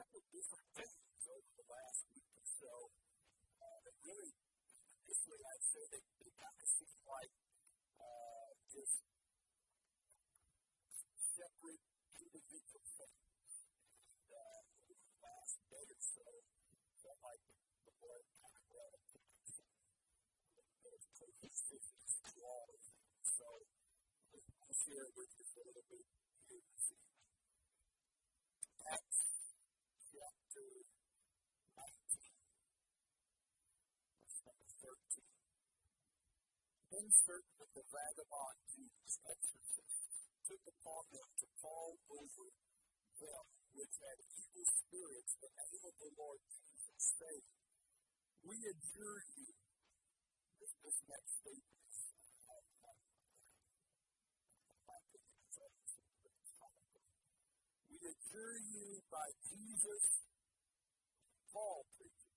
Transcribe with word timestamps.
couple 0.00 0.16
of 0.16 0.32
different 0.32 0.64
things 0.80 1.24
over 1.28 1.52
the 1.60 1.66
last 1.68 2.00
week 2.08 2.32
or 2.32 2.46
so. 2.48 2.72
Uh, 3.60 3.78
that 3.84 3.96
really, 4.00 4.32
initially, 5.04 5.44
I'd 5.44 5.66
say 5.68 5.82
they, 5.92 6.00
they 6.24 6.32
kind 6.40 6.56
of 6.56 6.68
seem 6.72 6.96
like 7.04 7.32
uh, 8.00 8.48
just 8.72 8.96
separate 11.36 11.84
individual 12.16 12.80
things. 12.96 13.52
And 13.60 14.32
uh, 14.32 14.88
over 14.88 15.04
the 15.04 15.20
last 15.20 15.60
day 15.68 15.84
or 15.84 16.00
so, 16.00 16.24
felt 17.04 17.20
like 17.20 17.44
the 17.84 17.92
Lord 18.00 18.24
kind 18.40 18.56
of 18.56 18.64
brought 18.72 18.96
a 18.96 19.00
those 20.80 21.04
cohesiveness 21.12 22.24
to 22.24 22.40
all 22.40 22.72
of 22.72 22.80
them. 22.88 23.04
So 23.20 23.68
I'll 24.64 24.80
share 24.80 25.12
with 25.12 25.28
you 25.36 25.44
a 25.44 25.60
little 25.60 25.84
bit 25.92 26.08
here 26.48 26.64
this 26.72 26.88
evening. 26.88 27.20
Acts 28.88 29.30
chapter 30.10 30.82
19, 31.78 32.18
verse 34.18 34.42
number 34.42 34.66
13. 34.82 35.22
Then 37.00 37.08
certain 37.24 37.64
the 37.72 37.80
vagabond 37.80 38.60
Jews, 38.76 39.12
took 40.44 40.60
upon 40.68 41.02
them 41.16 41.28
to 41.32 41.46
call 41.56 41.96
over 42.12 42.46
them 43.16 43.44
which 43.72 43.96
had 44.04 44.20
evil 44.20 44.68
spirits 44.68 45.32
the 45.40 45.48
name 45.48 45.80
of 45.80 45.96
the 45.96 46.12
Lord 46.20 46.44
Jesus, 46.44 47.00
saying, 47.16 47.48
We 48.44 48.52
adjure 48.68 49.24
you. 49.32 49.48
This, 50.60 50.76
this 50.84 51.00
next 51.08 51.40
statement 51.40 51.88
we 57.88 57.96
adjure 57.96 58.60
you 58.76 59.00
by 59.08 59.28
Jesus, 59.48 60.04
Paul 61.48 61.80
preaches. 61.96 62.36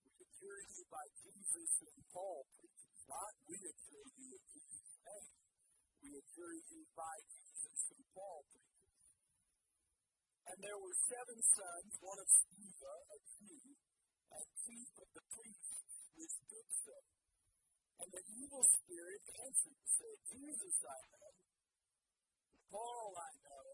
We 0.00 0.16
adjure 0.16 0.60
you 0.72 0.81
by 0.92 1.08
Jesus 1.24 1.72
and 1.88 2.00
Paul 2.12 2.44
preaches. 2.52 3.00
Not 3.08 3.32
we 3.48 3.56
adjure 3.56 4.08
you 4.12 4.28
in 4.28 4.44
Jesus' 4.52 4.96
name. 5.08 5.32
We 6.04 6.10
adjure 6.20 6.56
you 6.68 6.80
by 6.92 7.16
Jesus 7.32 7.80
and 7.96 8.04
Paul 8.12 8.44
preaches. 8.52 8.92
And 10.52 10.58
there 10.60 10.76
were 10.76 10.96
seven 11.08 11.38
sons, 11.40 11.92
one 12.04 12.20
of 12.20 12.28
Sceva, 12.28 12.94
a 13.08 13.18
Jew, 13.24 13.72
and 14.36 14.46
chief 14.68 14.88
of 15.00 15.08
the 15.16 15.24
priests, 15.32 15.80
withstood 16.12 16.68
them. 16.84 17.04
And 18.04 18.08
the 18.12 18.24
evil 18.36 18.64
spirit 18.68 19.22
answered 19.48 19.76
and 19.80 19.90
said, 19.96 20.16
Jesus 20.28 20.76
I 20.84 21.00
know, 21.08 21.32
Paul 22.68 23.12
I 23.16 23.32
know, 23.48 23.68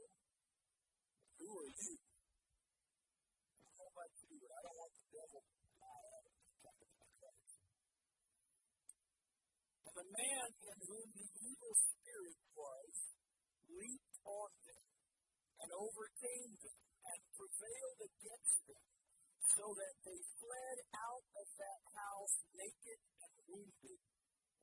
who 1.43 1.51
are 1.51 1.73
you? 1.83 1.95
I 1.99 3.59
don't 3.59 3.75
know 3.75 3.91
about 3.91 4.13
you, 4.23 4.35
but 4.39 4.51
I 4.55 4.61
don't 4.63 4.79
want 4.79 4.93
the 4.95 5.07
devil 5.09 5.41
to 5.43 5.67
lie 5.83 6.07
out 6.15 6.25
of 6.29 6.35
me. 6.35 6.49
And 9.89 9.98
the 10.09 10.17
man 10.17 10.49
in 10.65 10.79
whom 10.89 11.09
the 11.13 11.29
evil 11.45 11.75
spirit 11.77 12.41
was 12.57 12.93
leaped 13.69 14.17
on 14.25 14.49
them 14.65 14.87
and 15.61 15.69
overcame 15.77 16.53
them 16.65 16.81
and 17.13 17.21
prevailed 17.37 18.01
against 18.09 18.59
them, 18.65 18.85
so 19.53 19.69
that 19.77 19.97
they 20.09 20.17
fled 20.41 20.79
out 20.97 21.25
of 21.37 21.47
that 21.61 21.83
house 21.93 22.37
naked 22.57 23.01
and 23.21 23.33
wounded. 23.53 24.01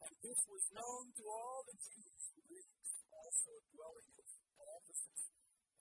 And 0.02 0.14
this 0.26 0.42
was 0.50 0.66
known 0.74 1.14
to 1.14 1.24
all 1.30 1.62
the 1.70 1.78
Jews, 1.78 2.24
Greeks 2.42 2.90
also 3.14 3.54
dwelling 3.70 4.10
at 4.18 4.30
Ephesus. 4.66 5.22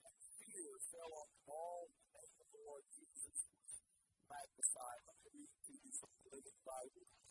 And 0.05 0.13
fear 0.45 0.77
fell 0.93 1.13
on 1.25 1.29
all 1.49 1.89
in 1.89 2.29
the 2.37 2.49
Lord 2.53 2.85
Jesus 2.93 3.37
was 3.49 3.73
magnified. 4.29 5.01
Let 5.09 5.17
me 5.25 5.41
read 5.41 5.57
to 5.57 5.73
you 5.73 5.91
from 5.97 6.11
the 6.21 6.27
Living 6.37 6.59
Bible. 6.61 7.24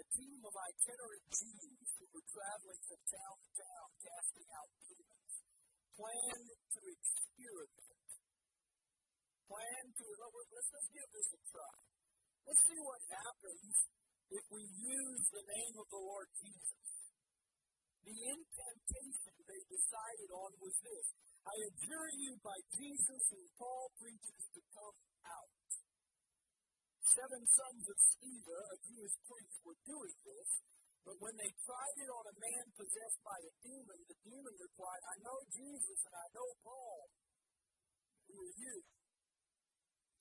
A 0.00 0.04
team 0.16 0.40
of 0.48 0.54
itinerant 0.56 1.24
Jews 1.28 1.88
who 2.00 2.06
were 2.08 2.24
traveling 2.32 2.82
from 2.88 3.00
town 3.04 3.36
to 3.36 3.50
town 3.52 3.88
casting 4.00 4.48
out 4.56 4.70
demons 4.80 5.34
planned 5.92 6.50
to 6.56 6.80
experiment. 6.88 8.08
Planned 9.44 9.92
to, 10.00 10.06
let's, 10.24 10.70
let's 10.72 10.88
give 10.88 11.08
this 11.12 11.28
a 11.36 11.40
try. 11.52 11.76
Let's 12.48 12.64
see 12.64 12.80
what 12.80 13.02
happens 13.12 13.72
if 14.32 14.44
we 14.48 14.64
use 14.64 15.24
the 15.36 15.44
name 15.44 15.74
of 15.76 15.86
the 15.92 16.00
Lord 16.00 16.32
Jesus. 16.32 16.88
The 18.00 18.16
incantation 18.24 19.34
they 19.44 19.62
decided 19.68 20.30
on 20.32 20.50
was 20.64 20.76
this 20.80 21.06
I 21.44 21.54
adjure 21.76 22.10
you 22.16 22.40
by 22.40 22.56
Jesus 22.72 23.20
whom 23.36 23.48
Paul 23.60 23.92
preaches 24.00 24.44
to 24.56 24.60
come 24.72 24.96
out. 25.28 25.59
Seven 27.10 27.42
sons 27.42 27.84
of 27.90 27.98
Sceva, 27.98 28.58
a 28.70 28.78
Jewish 28.86 29.16
priest, 29.26 29.58
were 29.66 29.80
doing 29.82 30.14
this, 30.22 30.50
but 31.02 31.18
when 31.18 31.34
they 31.42 31.50
tried 31.66 31.96
it 31.98 32.06
on 32.06 32.22
a 32.22 32.36
man 32.38 32.64
possessed 32.78 33.20
by 33.26 33.34
a 33.34 33.52
demon, 33.66 33.98
the 34.06 34.14
demon 34.22 34.54
replied, 34.54 35.02
I 35.10 35.16
know 35.26 35.38
Jesus 35.50 35.98
and 36.06 36.14
I 36.14 36.26
know 36.30 36.48
Paul. 36.62 37.10
Who 38.30 38.36
are 38.46 38.54
you? 38.62 38.76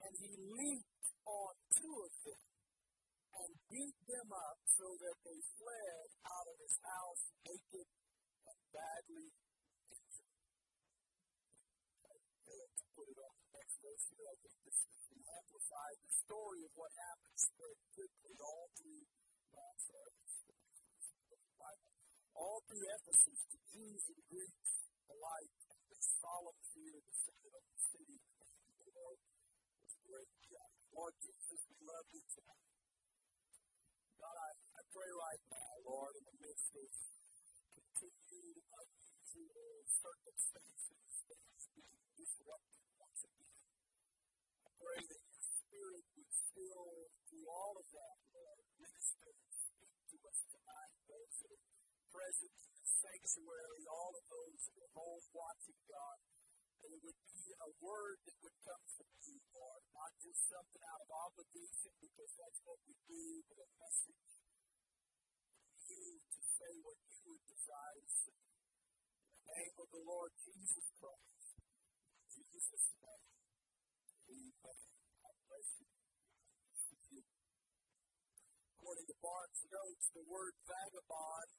And 0.01 0.13
he 0.17 0.33
leaped 0.33 1.05
on 1.29 1.53
two 1.77 1.93
of 1.93 2.13
them 2.25 2.41
and 3.37 3.49
beat 3.69 3.97
them 4.09 4.29
up 4.33 4.57
so 4.65 4.89
that 4.89 5.17
they 5.29 5.39
fled 5.61 6.09
out 6.25 6.47
of 6.49 6.57
his 6.57 6.73
house 6.81 7.21
naked 7.45 7.85
and 8.49 8.59
badly 8.73 9.29
injured. 9.93 10.33
To 12.49 12.85
put 12.97 13.05
it 13.13 13.19
on 13.21 13.33
the 13.45 13.49
next 13.61 13.77
verse 13.77 14.05
I 14.09 14.35
think 14.41 14.57
this 14.65 14.79
is 14.89 14.98
amplified. 15.69 15.97
The 16.01 16.13
story 16.25 16.61
of 16.65 16.71
what 16.73 16.89
happened 16.97 17.37
spread 17.37 17.77
quickly 17.93 18.33
all 18.41 18.67
through, 18.73 19.05
uh, 19.53 19.75
sorry, 19.77 20.13
all 22.39 22.63
through 22.65 22.85
Ephesus, 22.87 23.39
the 23.51 23.59
Jews 23.69 24.03
and 24.09 24.21
Greeks 24.31 24.71
alike, 25.11 25.53
this 25.91 26.07
solemn 26.23 26.55
fear 26.71 26.97
descended 27.03 27.51
on 27.51 27.65
the 27.67 27.81
city. 27.83 28.17
Of 28.17 28.79
the 28.79 28.89
Lord 28.95 29.19
was 29.83 29.93
great. 30.07 30.31
God. 30.49 30.71
Lord 30.95 31.13
Jesus, 31.19 31.59
we 31.67 31.77
love 31.83 32.07
you 32.15 32.23
tonight. 32.31 32.69
God, 34.23 34.37
I, 34.39 34.49
I 34.55 34.81
pray 34.89 35.11
right 35.19 35.43
now, 35.51 35.71
Lord, 35.83 36.15
in 36.15 36.23
the 36.31 36.37
midst 36.47 36.71
of 36.79 36.89
continued 37.75 38.57
unusual 38.71 39.83
circumstances, 39.85 41.03
things 41.27 41.63
being 41.75 42.03
disrupted 42.15 42.87
once 42.95 43.21
again. 43.27 43.59
I 44.63 44.69
pray 44.79 44.99
that 45.03 45.28
all 47.69 47.85
of 47.85 47.93
that, 47.93 48.17
Lord, 48.33 48.65
minister 48.81 49.29
to 49.29 50.17
us 50.25 50.39
tonight, 50.49 50.93
those 51.05 51.33
that 51.37 51.53
are 51.53 51.65
present 52.09 52.49
in 52.49 52.69
the 52.81 52.87
sanctuary, 52.97 53.85
all 53.85 54.09
of 54.09 54.25
those 54.25 54.57
that 54.73 54.81
are 54.89 54.93
home 54.97 55.21
watching, 55.37 55.77
God, 55.85 56.17
that 56.81 56.89
it 56.89 57.01
would 57.05 57.21
be 57.29 57.45
a 57.61 57.69
word 57.77 58.17
that 58.25 58.41
would 58.41 58.57
come 58.65 58.83
from 58.89 59.09
you, 59.21 59.37
Lord, 59.53 59.85
not 59.93 60.17
just 60.17 60.49
something 60.49 60.81
out 60.81 60.97
of 60.97 61.13
obligation 61.13 61.93
because 62.01 62.33
that's 62.41 62.57
what 62.65 62.81
we 62.89 62.97
do, 63.05 63.45
but 63.53 63.61
a 63.61 63.69
message 63.77 64.17
from 64.33 64.49
you 65.93 66.17
to 66.25 66.41
say 66.41 66.73
what 66.81 66.97
you 67.05 67.21
would 67.29 67.45
desire 67.53 68.01
to 68.01 68.09
say. 68.17 68.33
In 68.33 69.45
the 69.45 69.53
name 69.61 69.77
of 69.77 69.89
the 69.93 70.03
Lord 70.09 70.33
Jesus 70.41 70.89
Christ, 70.97 71.53
Jesus' 72.33 72.97
name, 72.97 73.29
amen. 74.25 74.77
God 75.21 75.37
bless 75.45 75.69
you. 75.77 75.89
According 78.89 79.13
to 79.13 79.21
Barnes' 79.21 79.69
notes, 79.69 80.05
the 80.17 80.25
word 80.25 80.57
vagabond 80.65 81.49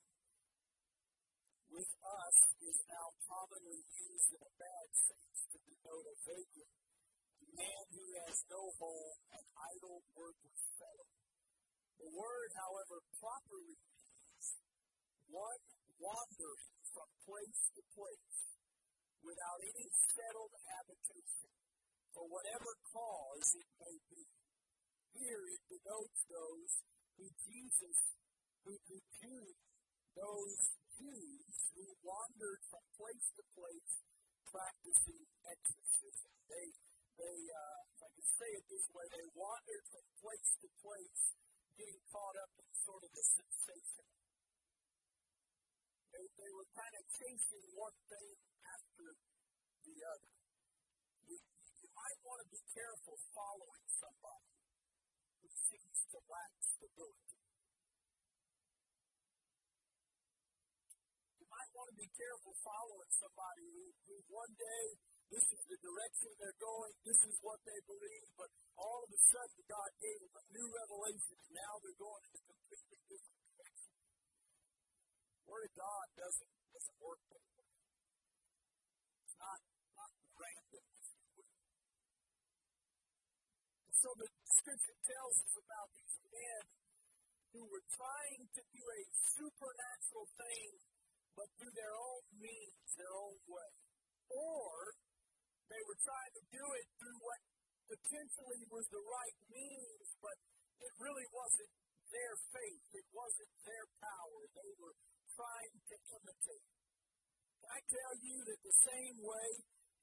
with 1.71 1.93
us 2.03 2.37
is 2.59 2.79
now 2.91 3.07
commonly 3.23 3.87
used 3.87 4.35
in 4.35 4.43
a 4.43 4.55
bad 4.59 4.89
sense 4.99 5.39
to 5.55 5.63
denote 5.63 6.11
a 6.11 6.17
vagrant, 6.27 6.75
a 6.75 7.51
man 7.55 7.85
who 7.95 8.03
has 8.19 8.35
no 8.51 8.75
home, 8.83 9.15
an 9.31 9.47
idle, 9.47 10.03
worthless 10.11 10.75
fellow. 10.75 11.07
The 12.03 12.11
word, 12.11 12.51
however, 12.59 12.99
properly 13.23 13.79
means 13.79 14.47
one 15.31 15.63
wandering 16.03 16.75
from 16.91 17.15
place 17.31 17.63
to 17.79 17.83
place 17.95 18.39
without 19.23 19.61
any 19.71 19.87
settled 20.19 20.51
habitation 20.67 21.51
for 22.11 22.27
whatever 22.27 22.75
cause 22.91 23.55
it 23.55 23.71
may 23.79 23.97
be. 24.11 24.27
Here 25.15 25.47
it 25.47 25.63
denotes 25.71 26.27
those 26.27 26.75
who 27.21 27.29
Jesus, 27.45 27.97
who, 28.65 28.73
who 28.89 29.37
those 30.17 30.61
Jews 30.97 31.53
who 31.77 31.85
wandered 32.01 32.61
from 32.73 32.85
place 32.97 33.27
to 33.37 33.45
place 33.53 33.93
practicing 34.49 35.25
exorcism. 35.45 36.33
They, 36.49 36.67
they, 37.21 37.39
uh, 37.53 37.81
if 37.93 38.01
I 38.01 38.11
can 38.17 38.29
say 38.41 38.51
it 38.57 38.65
this 38.73 38.87
way, 38.97 39.05
they 39.13 39.27
wandered 39.37 39.85
from 39.93 40.05
place 40.17 40.51
to 40.65 40.69
place, 40.81 41.23
getting 41.77 42.01
caught 42.09 42.37
up 42.41 42.53
in 42.57 42.69
sort 42.89 43.05
of 43.05 43.13
the 43.13 43.25
sensation. 43.37 44.07
They, 46.17 46.25
they 46.25 46.51
were 46.57 46.69
kind 46.73 46.95
of 46.97 47.05
chasing 47.21 47.65
one 47.77 47.99
thing 48.09 48.33
after 48.65 49.07
the 49.85 49.97
other. 50.09 50.33
You, 51.29 51.37
you 51.37 51.89
might 51.93 52.19
want 52.25 52.41
to 52.43 52.49
be 52.49 52.63
careful 52.73 53.17
following 53.37 53.85
somebody 53.93 54.60
seems 55.67 55.99
to 56.11 56.19
lack 56.31 56.53
stability. 56.61 57.37
You 61.41 61.47
might 61.49 61.71
want 61.77 61.89
to 61.93 61.97
be 62.01 62.11
careful 62.17 62.55
following 62.65 63.11
somebody 63.13 63.67
who, 63.73 63.87
who 64.09 64.17
one 64.31 64.53
day 64.57 64.85
this 65.31 65.47
is 65.47 65.63
the 65.71 65.79
direction 65.79 66.31
they're 66.43 66.59
going, 66.59 66.91
this 67.07 67.21
is 67.23 67.37
what 67.39 67.63
they 67.63 67.79
believe, 67.87 68.27
but 68.35 68.51
all 68.75 69.07
of 69.07 69.11
a 69.15 69.21
sudden 69.31 69.63
God 69.71 69.91
gave 70.03 70.19
them 70.27 70.35
a 70.35 70.45
new 70.51 70.67
revelation, 70.67 71.39
and 71.39 71.55
now 71.55 71.73
they're 71.79 72.03
going 72.03 72.23
in 72.27 72.35
a 72.35 72.43
completely 72.51 72.99
different 73.07 73.39
direction. 73.47 73.95
Word 75.47 75.65
of 75.71 75.75
God 75.79 76.07
doesn't, 76.19 76.53
doesn't 76.75 76.99
work 76.99 77.23
that 77.31 77.47
way. 77.55 77.71
It's 79.23 79.39
not, 79.39 79.61
not 79.95 80.11
random. 80.35 80.85
So 84.01 84.09
the 84.17 84.40
scripture 84.61 85.01
tells 85.09 85.37
us 85.41 85.55
about 85.57 85.89
these 85.97 86.17
men 86.29 86.63
who 87.57 87.63
were 87.65 87.87
trying 87.97 88.45
to 88.53 88.63
do 88.77 88.85
a 88.85 89.01
supernatural 89.41 90.27
thing, 90.37 90.71
but 91.33 91.49
through 91.57 91.73
their 91.73 91.97
own 91.97 92.23
means, 92.37 92.85
their 93.01 93.15
own 93.17 93.41
way. 93.49 93.73
Or 94.29 94.69
they 95.73 95.83
were 95.89 96.01
trying 96.05 96.33
to 96.37 96.45
do 96.53 96.65
it 96.77 96.87
through 97.01 97.19
what 97.25 97.41
potentially 97.89 98.63
was 98.69 98.87
the 98.93 99.01
right 99.01 99.39
means, 99.49 100.07
but 100.21 100.37
it 100.77 100.93
really 101.01 101.29
wasn't 101.33 101.73
their 102.13 102.35
faith. 102.53 102.85
It 103.01 103.09
wasn't 103.17 103.53
their 103.65 103.87
power. 103.97 104.41
They 104.61 104.73
were 104.77 104.97
trying 105.41 105.75
to 105.89 105.97
imitate. 106.21 106.67
Can 107.65 107.71
I 107.73 107.81
tell 107.89 108.15
you 108.21 108.37
that 108.45 108.61
the 108.61 108.77
same 108.85 109.17
way 109.25 109.49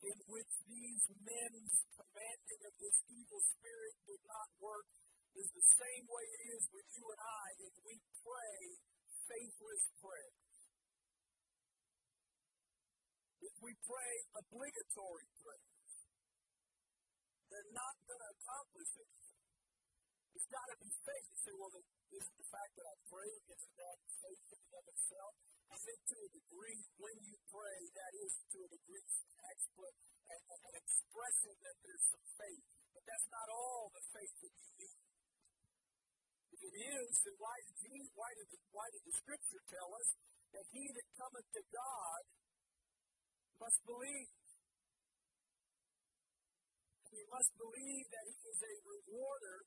in 0.05 0.17
which 0.29 0.53
these 0.69 1.03
men's 1.25 1.75
commanding 1.97 2.61
of 2.69 2.73
this 2.77 2.97
evil 3.09 3.41
spirit 3.41 3.95
did 4.05 4.21
not 4.29 4.49
work 4.61 4.87
is 5.37 5.49
the 5.53 5.67
same 5.77 6.05
way 6.09 6.25
it 6.37 6.43
is 6.57 6.63
with 6.73 6.87
you 6.97 7.05
and 7.05 7.21
I 7.21 7.45
if 7.61 7.75
we 7.85 7.95
pray 8.25 8.57
faithless 9.27 9.83
prayers. 10.01 10.41
If 13.37 13.55
we 13.61 13.73
pray 13.85 14.13
obligatory 14.33 15.27
prayers, 15.41 15.93
they're 17.49 17.73
not 17.73 17.95
going 18.05 18.21
to 18.21 18.31
accomplish 18.33 18.91
anything. 18.97 19.26
It's 20.35 20.47
to 20.47 20.77
be 20.81 20.91
faith. 21.05 21.25
You 21.31 21.39
say, 21.43 21.53
well, 21.55 21.71
this 21.71 22.23
is 22.23 22.35
the 22.35 22.47
fact 22.51 22.71
that 22.75 22.87
I 22.87 22.95
pray? 23.07 23.29
Isn't 23.47 23.75
that 23.77 23.97
faith 24.19 24.43
in 24.51 24.59
and 24.59 24.75
of 24.75 24.85
itself? 24.91 25.33
I 25.67 25.77
think 25.83 25.99
to 26.07 26.17
a 26.17 26.29
degree, 26.31 26.79
when 26.97 27.17
you 27.27 27.35
pray, 27.51 27.79
that 27.93 28.13
is 28.17 28.33
to 28.55 28.57
a 28.63 28.69
degree 28.71 29.07
expert, 29.51 29.95
an, 30.27 30.41
an 30.47 30.75
expression 30.79 31.53
that 31.63 31.77
there's 31.83 32.05
some 32.11 32.27
faith. 32.39 32.63
But 32.95 33.03
that's 33.03 33.27
not 33.29 33.47
all 33.51 33.91
the 33.91 34.03
faith 34.15 34.35
that 34.41 34.53
you 34.55 34.69
need. 34.79 34.99
If 36.55 36.61
it 36.63 36.75
is, 36.95 37.11
then 37.27 37.35
why 37.37 37.55
did, 37.67 37.75
Jesus, 37.77 38.11
why 38.15 38.31
did, 38.33 38.47
the, 38.49 38.59
why 38.71 38.87
did 38.89 39.03
the 39.05 39.15
Scripture 39.19 39.61
tell 39.67 39.89
us 39.93 40.09
that 40.55 40.65
he 40.71 40.83
that 40.89 41.07
cometh 41.19 41.47
to 41.53 41.63
God 41.69 42.21
must 43.57 43.79
believe. 43.85 44.29
He 47.09 47.21
must 47.33 47.51
believe 47.57 48.05
that 48.13 48.25
He 48.29 48.37
is 48.45 48.59
a 48.61 48.73
rewarder 48.85 49.57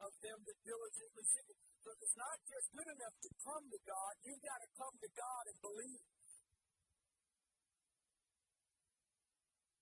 of 0.00 0.12
them 0.24 0.38
that 0.40 0.58
diligently 0.64 1.24
seek 1.28 1.48
it. 1.52 1.58
So 1.84 1.88
it's 1.96 2.16
not 2.16 2.38
just 2.48 2.66
good 2.72 2.88
enough 2.88 3.16
to 3.20 3.30
come 3.44 3.64
to 3.68 3.80
God, 3.84 4.12
you've 4.24 4.44
got 4.44 4.60
to 4.60 4.70
come 4.76 4.94
to 5.00 5.10
God 5.16 5.42
and 5.48 5.58
believe. 5.60 6.04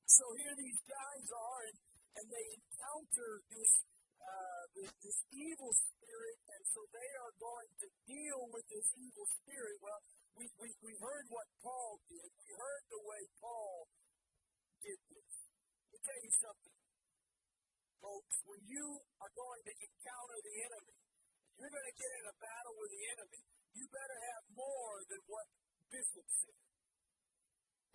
So 0.09 0.25
here 0.35 0.55
these 0.59 0.83
guys 0.83 1.27
are, 1.31 1.61
and, 1.71 1.79
and 2.19 2.27
they 2.27 2.47
encounter 2.59 3.31
this, 3.55 3.71
uh, 4.19 4.65
this, 4.75 4.91
this 4.99 5.19
evil 5.31 5.71
spirit, 5.71 6.39
and 6.59 6.63
so 6.75 6.81
they 6.91 7.11
are 7.23 7.35
going 7.39 7.71
to 7.79 7.89
deal 8.09 8.41
with 8.51 8.67
this 8.67 8.89
evil 8.99 9.27
spirit. 9.31 9.77
Well, 9.79 10.01
we, 10.35 10.51
we, 10.59 10.69
we 10.83 10.93
heard 10.99 11.27
what 11.31 11.47
Paul 11.63 12.03
did. 12.11 12.31
We 12.35 12.51
heard 12.51 12.85
the 12.91 13.03
way 13.07 13.23
Paul 13.39 13.87
did 14.83 14.99
this. 15.07 15.33
Let 15.87 15.91
me 15.93 15.99
tell 16.03 16.21
you 16.25 16.33
something, 16.35 16.75
folks. 17.99 18.35
When 18.47 18.63
you 18.67 18.87
are 19.21 19.33
going 19.35 19.63
to 19.67 19.75
encounter 19.75 20.39
the 20.43 20.55
enemy, 20.67 20.97
you're 21.59 21.75
going 21.75 21.91
to 21.91 21.99
get 21.99 22.11
in 22.23 22.25
a 22.31 22.37
battle 22.39 22.75
with 22.79 22.91
the 22.95 23.05
enemy, 23.19 23.43
you 23.75 23.85
better 23.91 24.19
have 24.31 24.45
more 24.55 24.97
than 25.11 25.21
what 25.27 25.47
Bishop 25.91 26.27
said. 26.31 26.63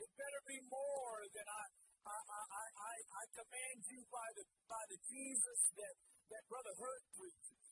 It 0.03 0.09
better 0.19 0.41
be 0.49 0.59
more 0.67 1.19
than 1.31 1.47
I, 1.47 1.63
I, 2.03 2.17
I, 2.19 2.65
I, 2.75 2.93
I 2.99 3.23
command 3.39 3.79
you 3.87 4.01
by 4.11 4.27
the, 4.35 4.43
by 4.67 4.83
the 4.91 4.99
Jesus 5.07 5.59
that, 5.79 5.95
that 6.33 6.43
Brother 6.51 6.75
Hurt 6.75 7.03
preaches. 7.15 7.63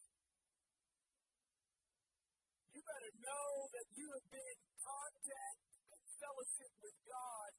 You 2.71 2.79
better 2.79 3.13
know 3.19 3.49
that 3.75 3.87
you 3.99 4.07
have 4.15 4.27
been 4.31 4.47
in 4.47 4.61
contact 4.79 5.59
and 5.91 6.01
fellowship 6.23 6.71
with 6.79 6.97
God 7.03 7.49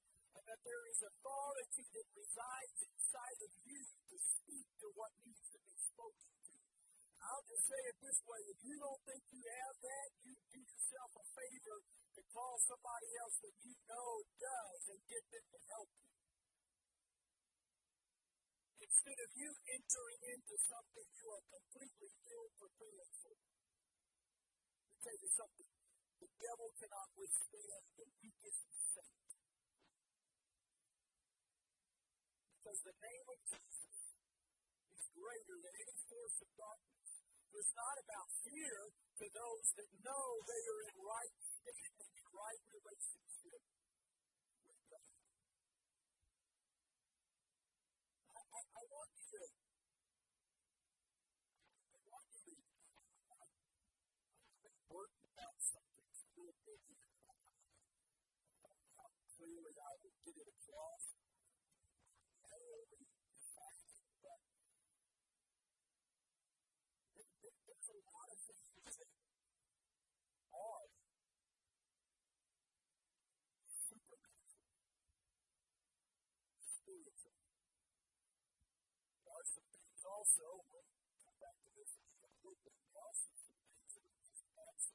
that 0.52 0.68
there 0.68 0.84
is 0.84 1.00
authority 1.00 1.84
that 1.96 2.08
resides 2.12 2.76
inside 2.84 3.40
of 3.40 3.52
you 3.64 3.80
to 4.04 4.16
speak 4.20 4.68
to 4.84 4.86
what 4.92 5.08
needs 5.24 5.48
to 5.48 5.56
be 5.64 5.72
spoken 5.80 6.28
to. 6.44 6.52
I'll 7.24 7.46
just 7.48 7.64
say 7.72 7.80
it 7.88 7.96
this 8.04 8.20
way 8.28 8.40
if 8.52 8.60
you 8.60 8.76
don't 8.76 9.00
think 9.08 9.24
you 9.32 9.40
have 9.40 9.76
that, 9.80 10.08
you 10.28 10.36
do 10.52 10.60
yourself 10.60 11.08
a 11.16 11.24
favor 11.24 11.78
to 11.88 12.20
call 12.36 12.60
somebody 12.68 13.08
else 13.24 13.36
that 13.40 13.56
you 13.64 13.72
know 13.88 14.12
does 14.36 14.82
and 14.92 15.00
get 15.08 15.24
them 15.32 15.46
to 15.56 15.58
help 15.72 15.88
you. 15.88 16.12
Instead 18.84 19.18
of 19.24 19.30
you 19.32 19.48
entering 19.72 20.20
into 20.36 20.54
something 20.68 21.08
you 21.16 21.26
are 21.32 21.44
completely 21.48 22.12
ill 22.28 22.48
prepared 22.60 23.12
for 23.24 23.32
tell 25.00 25.16
you 25.16 25.32
something. 25.32 25.70
The 26.20 26.28
devil 26.44 26.68
cannot 26.76 27.08
withstand 27.16 27.82
the 27.96 28.06
weakest 28.20 28.60
saint. 28.92 29.21
Because 32.62 32.78
the 32.86 32.94
name 32.94 33.26
of 33.26 33.38
Jesus 33.42 33.98
is 34.94 35.02
greater 35.18 35.56
than 35.66 35.74
any 35.82 35.98
force 36.06 36.38
of 36.46 36.50
darkness. 36.54 37.10
So 37.50 37.58
it's 37.58 37.74
not 37.74 37.96
about 38.06 38.30
fear 38.46 38.78
to 39.18 39.24
those 39.34 39.66
that 39.82 39.90
know 40.06 40.26
they 40.46 40.62
are 40.70 40.80
in 40.86 40.96
right 41.02 41.34
right 42.30 42.62
relationship 42.70 43.62
with 44.62 44.82
God. 44.94 45.10
I, 48.30 48.40
I, 48.46 48.60
I 48.62 48.82
want 48.94 49.10
you 49.10 49.26
to 49.26 49.42
clearly 59.34 59.74
I 59.82 59.92
will 59.98 60.14
get 60.22 60.38
it 60.38 60.46
across. 60.46 61.02
there's 67.82 67.88
a 67.90 67.98
lot 68.06 68.28
of 68.30 68.38
things 68.46 68.94
that 68.94 69.10
are 70.54 70.86
supernatural, 73.66 74.70
spiritual. 76.62 77.34
There 79.26 79.34
are 79.34 79.46
also, 80.22 80.62
come 81.26 81.34
back 81.42 81.58
to 81.66 81.70
this 81.74 81.98
in 81.98 82.06
a 82.22 82.30
little 82.46 82.54
bit, 82.62 82.78
some 83.90 84.06
things 84.06 84.38
that 84.38 84.54
are 84.54 84.78
just 84.78 84.94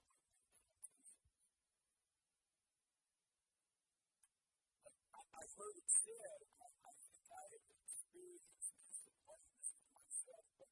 absolutely 5.11 5.27
I've 5.35 5.53
heard 5.59 5.75
it 5.83 5.89
said, 5.91 6.39
I, 6.63 6.67
I 6.79 6.91
think 7.03 7.27
I 7.27 7.43
have 7.43 7.65
experienced 7.75 8.71
this 8.79 9.03
it 9.03 9.75
myself, 9.91 10.47
but 10.63 10.71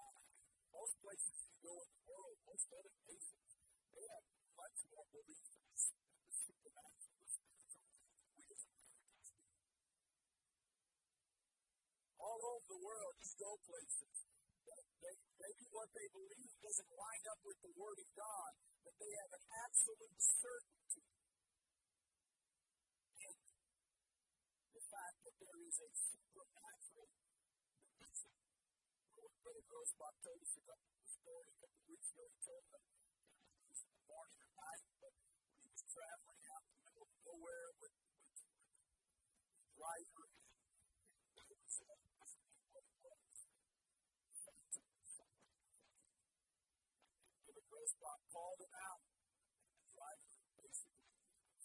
uh, 0.00 0.16
most 0.72 0.94
places 1.04 1.36
you 1.44 1.52
go 1.60 1.76
in 1.84 1.88
the 1.92 2.02
world, 2.08 2.36
most 2.48 2.64
other 2.72 2.96
nations, 3.04 3.48
they 3.92 4.04
have 4.08 4.24
much 4.56 4.78
more 4.88 5.04
belief 5.12 5.44
in 5.44 5.60
the, 5.60 5.76
in 5.76 6.24
the 6.24 6.32
supernatural, 6.40 7.20
the 7.20 7.28
spiritual 7.28 7.84
things 7.84 8.08
than 8.16 8.32
we 8.32 8.44
as 8.48 8.62
Americans 8.64 9.28
do. 9.28 9.44
All 12.18 12.40
over 12.42 12.54
the 12.74 12.82
world, 12.82 13.14
you 13.22 13.30
go 13.38 13.54
places. 13.70 14.16
They, 14.98 15.14
maybe 15.38 15.64
what 15.70 15.86
they 15.94 16.08
believe 16.10 16.50
doesn't 16.58 16.90
line 16.90 17.24
up 17.30 17.40
with 17.46 17.58
the 17.62 17.72
Word 17.78 17.98
of 18.02 18.08
God, 18.18 18.50
but 18.82 18.94
they 18.98 19.12
have 19.14 19.32
an 19.38 19.44
absolute 19.62 20.18
certainty 20.18 21.06
fact 24.84 25.16
that 25.26 25.34
there 25.42 25.58
is 25.64 25.76
a 25.80 25.90
supernatural 25.90 27.08
dimension. 27.98 28.30
Brother 29.42 29.64
told 30.22 30.38
us 30.38 30.54
a 30.54 30.62
couple 30.62 30.94
of 30.94 31.08
story 31.10 31.48
a 31.50 31.56
couple 31.58 31.80
of 31.82 31.86
weeks 31.90 32.08
ago, 32.14 32.24
he 32.30 32.38
told 32.46 32.62
us 32.78 32.84
he 32.84 33.66
was 33.66 33.80
in 33.82 33.90
a 33.90 34.50
night, 34.54 34.86
but 35.02 35.14
when 35.18 35.56
he 35.58 35.66
was 35.66 35.82
traveling 35.90 36.44
called 48.34 48.58
him 48.58 48.74
out. 48.74 49.02
The 49.78 49.86
driver 49.94 50.34
basically 50.58 51.06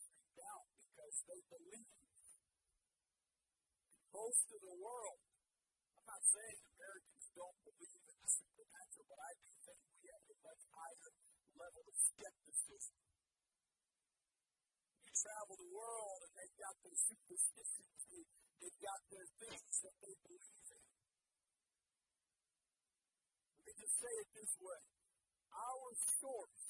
freaked 0.06 0.38
out 0.38 0.70
because 0.78 1.19
they 1.30 1.42
believe 1.46 1.90
most 4.10 4.46
of 4.50 4.62
the 4.66 4.76
world. 4.82 5.22
I'm 5.94 6.08
not 6.10 6.24
saying 6.26 6.58
Americans 6.74 7.26
don't 7.38 7.60
believe 7.70 8.02
in 8.10 8.18
the 8.18 8.30
supernatural, 8.30 9.06
but 9.14 9.22
I 9.22 9.32
do 9.38 9.50
think 9.62 9.80
we 10.02 10.10
have 10.10 10.26
a 10.26 10.38
much 10.42 10.64
higher 10.74 11.10
level 11.54 11.84
of 11.86 11.96
skepticism. 12.02 12.98
You 15.06 15.12
travel 15.14 15.54
the 15.54 15.70
world 15.70 16.20
and 16.26 16.34
they've 16.34 16.58
got 16.58 16.76
their 16.82 16.98
superstitions, 16.98 18.00
they've 18.58 18.82
got 18.82 19.02
their 19.14 19.28
things 19.38 19.74
that 19.86 19.96
they 20.02 20.14
believe 20.26 20.66
in. 20.74 20.84
Let 23.54 23.64
me 23.70 23.74
just 23.78 23.96
say 24.02 24.14
it 24.18 24.30
this 24.34 24.54
way. 24.66 24.82
Our 25.54 25.90
source 25.94 26.66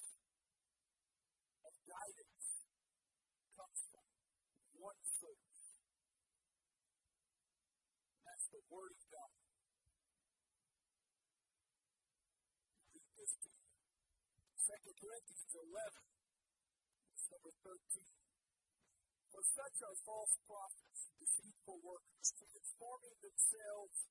of 1.64 1.74
guidance 1.88 2.39
one 4.80 5.00
source. 5.04 5.76
And 8.16 8.24
that's 8.24 8.48
the 8.48 8.64
Word 8.72 8.96
of 8.96 9.04
God. 9.12 9.36
Read 12.96 13.12
this 13.20 13.36
to 13.44 13.50
you. 13.52 13.68
2 14.72 15.04
Corinthians 15.04 15.52
11, 15.52 15.68
number 17.36 17.52
13. 17.68 18.08
For 19.30 19.44
such 19.44 19.78
are 19.84 19.98
false 20.08 20.36
prophets, 20.48 21.12
deceitful 21.20 21.80
workers, 21.84 22.28
transforming 22.40 23.16
themselves 23.20 24.08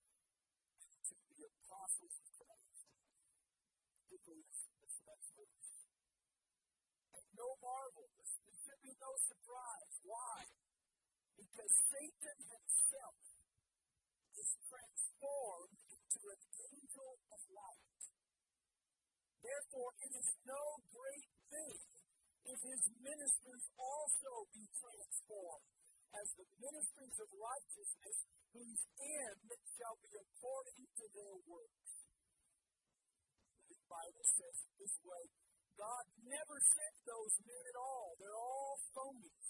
into 0.93 1.17
the 1.33 1.49
apostles 1.49 2.15
of 2.21 2.29
Christ. 2.37 2.85
And 7.17 7.25
no 7.35 7.49
marvel, 7.59 8.09
should 8.69 8.85
be 8.85 8.93
no 9.01 9.13
surprise. 9.17 9.95
Why? 10.05 10.45
Because 11.41 11.73
Satan 11.89 12.39
himself 12.53 13.17
is 14.37 14.49
transformed 14.69 15.81
into 15.89 16.21
an 16.29 16.43
angel 16.69 17.13
of 17.33 17.41
light. 17.49 18.01
Therefore, 19.41 19.93
it 20.05 20.13
is 20.21 20.29
no 20.45 20.65
great 20.93 21.33
thing 21.49 21.81
if 22.45 22.61
his 22.61 22.83
ministers 23.01 23.65
also 23.81 24.33
be 24.53 24.69
transformed 24.77 25.69
as 26.13 26.29
the 26.37 26.49
ministers 26.61 27.17
of 27.25 27.29
righteousness, 27.41 28.19
whose 28.53 28.83
end 29.01 29.49
shall 29.81 29.97
be 30.05 30.13
according 30.13 30.85
to 30.93 31.05
their 31.17 31.37
works. 31.49 31.93
The 33.73 33.81
Bible 33.89 34.27
says 34.29 34.57
this 34.77 34.97
way 35.09 35.25
God 35.78 36.04
never 36.26 36.58
sent 36.58 36.97
those 37.06 37.35
men 37.47 37.64
at 37.70 37.78
all. 37.78 38.18
They're 38.18 38.35
all 38.35 38.75
phonies 38.90 39.49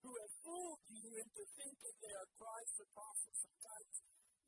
who 0.00 0.12
have 0.16 0.32
fooled 0.40 0.80
you 0.88 1.10
into 1.20 1.42
thinking 1.60 1.94
they 2.00 2.14
are 2.16 2.28
Christ's 2.40 2.80
apostles. 2.80 3.36
Sometimes 3.44 3.92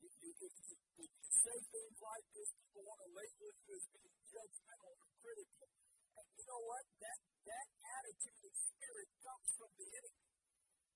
if 0.01 0.13
you, 0.25 0.31
if 0.33 0.53
you, 0.57 0.77
if 1.05 1.11
you 1.13 1.31
say 1.37 1.57
things 1.69 1.97
like 2.01 2.25
this, 2.33 2.49
people 2.49 2.81
want 2.81 2.99
to 3.05 3.09
label 3.13 3.49
you 3.53 3.71
as 3.77 3.85
being 3.93 4.17
judgmental 4.33 4.93
or 4.97 5.09
critical. 5.21 5.69
And 6.17 6.25
you 6.33 6.45
know 6.49 6.61
what? 6.65 6.83
That, 6.97 7.19
that 7.45 7.67
attitude 8.01 8.41
and 8.41 8.57
spirit 8.57 9.09
comes 9.21 9.49
from 9.53 9.71
the 9.77 9.85
enemy. 9.85 10.25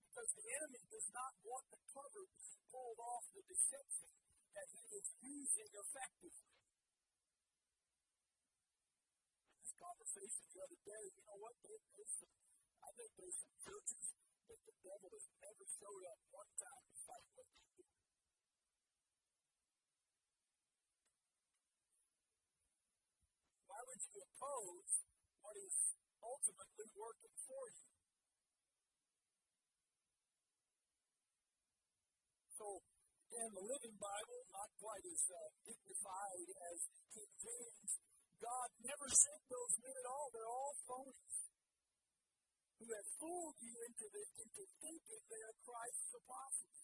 Because 0.01 0.29
the 0.33 0.47
enemy 0.49 0.81
does 0.89 1.07
not 1.13 1.33
want 1.45 1.65
the 1.69 1.79
cover 1.93 2.25
pulled 2.73 2.99
off 2.99 3.25
the 3.37 3.45
deception 3.45 4.09
that 4.57 4.67
he 4.73 4.81
is 4.97 5.07
using 5.21 5.71
effectively. 5.77 6.57
This 9.97 10.06
conversation 10.17 10.49
the 10.49 10.61
other 10.65 10.81
day, 10.81 11.03
you 11.13 11.21
know 11.29 11.37
what? 11.37 11.53
There, 11.61 11.77
there's 11.93 12.13
some, 12.17 12.33
I 12.81 12.89
think 12.97 13.09
there's 13.21 13.37
some 13.37 13.53
churches 13.61 14.05
that 14.49 14.59
the 14.65 14.75
devil 14.81 15.09
has 15.13 15.27
never 15.37 15.65
showed 15.69 16.03
up 16.09 16.19
one 16.33 16.51
time 16.57 16.83
to 16.89 16.95
fight 17.05 17.27
they. 17.37 17.45
Why 23.69 23.79
would 23.85 24.01
you 24.09 24.17
oppose 24.25 24.89
what 25.45 25.55
is 25.61 25.75
ultimately 26.17 26.89
working 26.97 27.35
for 27.45 27.63
you? 27.77 27.85
So, 32.57 32.65
in 33.37 33.49
the 33.53 33.65
Living 33.69 33.97
Bible, 34.01 34.41
not 34.49 34.69
quite 34.81 35.05
as 35.05 35.21
uh, 35.29 35.37
dignified 35.61 36.49
as 36.73 36.77
King 37.13 37.31
James, 37.37 38.06
God 38.37 38.69
never 38.85 39.07
sent 39.09 39.41
those 39.49 39.73
men 39.81 39.95
at 39.97 40.07
all. 40.07 40.27
They're 40.29 40.53
all 40.53 40.75
phonies 40.85 41.37
who 42.77 42.87
have 42.93 43.09
fooled 43.17 43.57
you 43.57 43.73
into, 43.73 44.05
into 44.13 44.63
thinking 44.77 45.21
they 45.25 45.41
are 45.41 45.57
Christ's 45.65 46.13
apostles. 46.13 46.81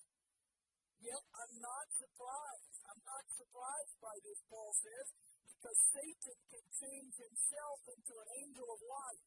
Yet 1.03 1.23
I'm 1.35 1.55
not 1.61 1.85
surprised. 1.93 2.75
I'm 2.89 3.03
not 3.03 3.25
surprised 3.29 3.95
by 4.01 4.15
this, 4.23 4.39
Paul 4.49 4.73
says, 4.73 5.07
because 5.45 5.79
Satan 5.93 6.37
can 6.49 6.65
change 6.73 7.13
himself 7.19 7.79
into 7.91 8.13
an 8.17 8.29
angel 8.41 8.67
of 8.71 8.81
light. 8.87 9.25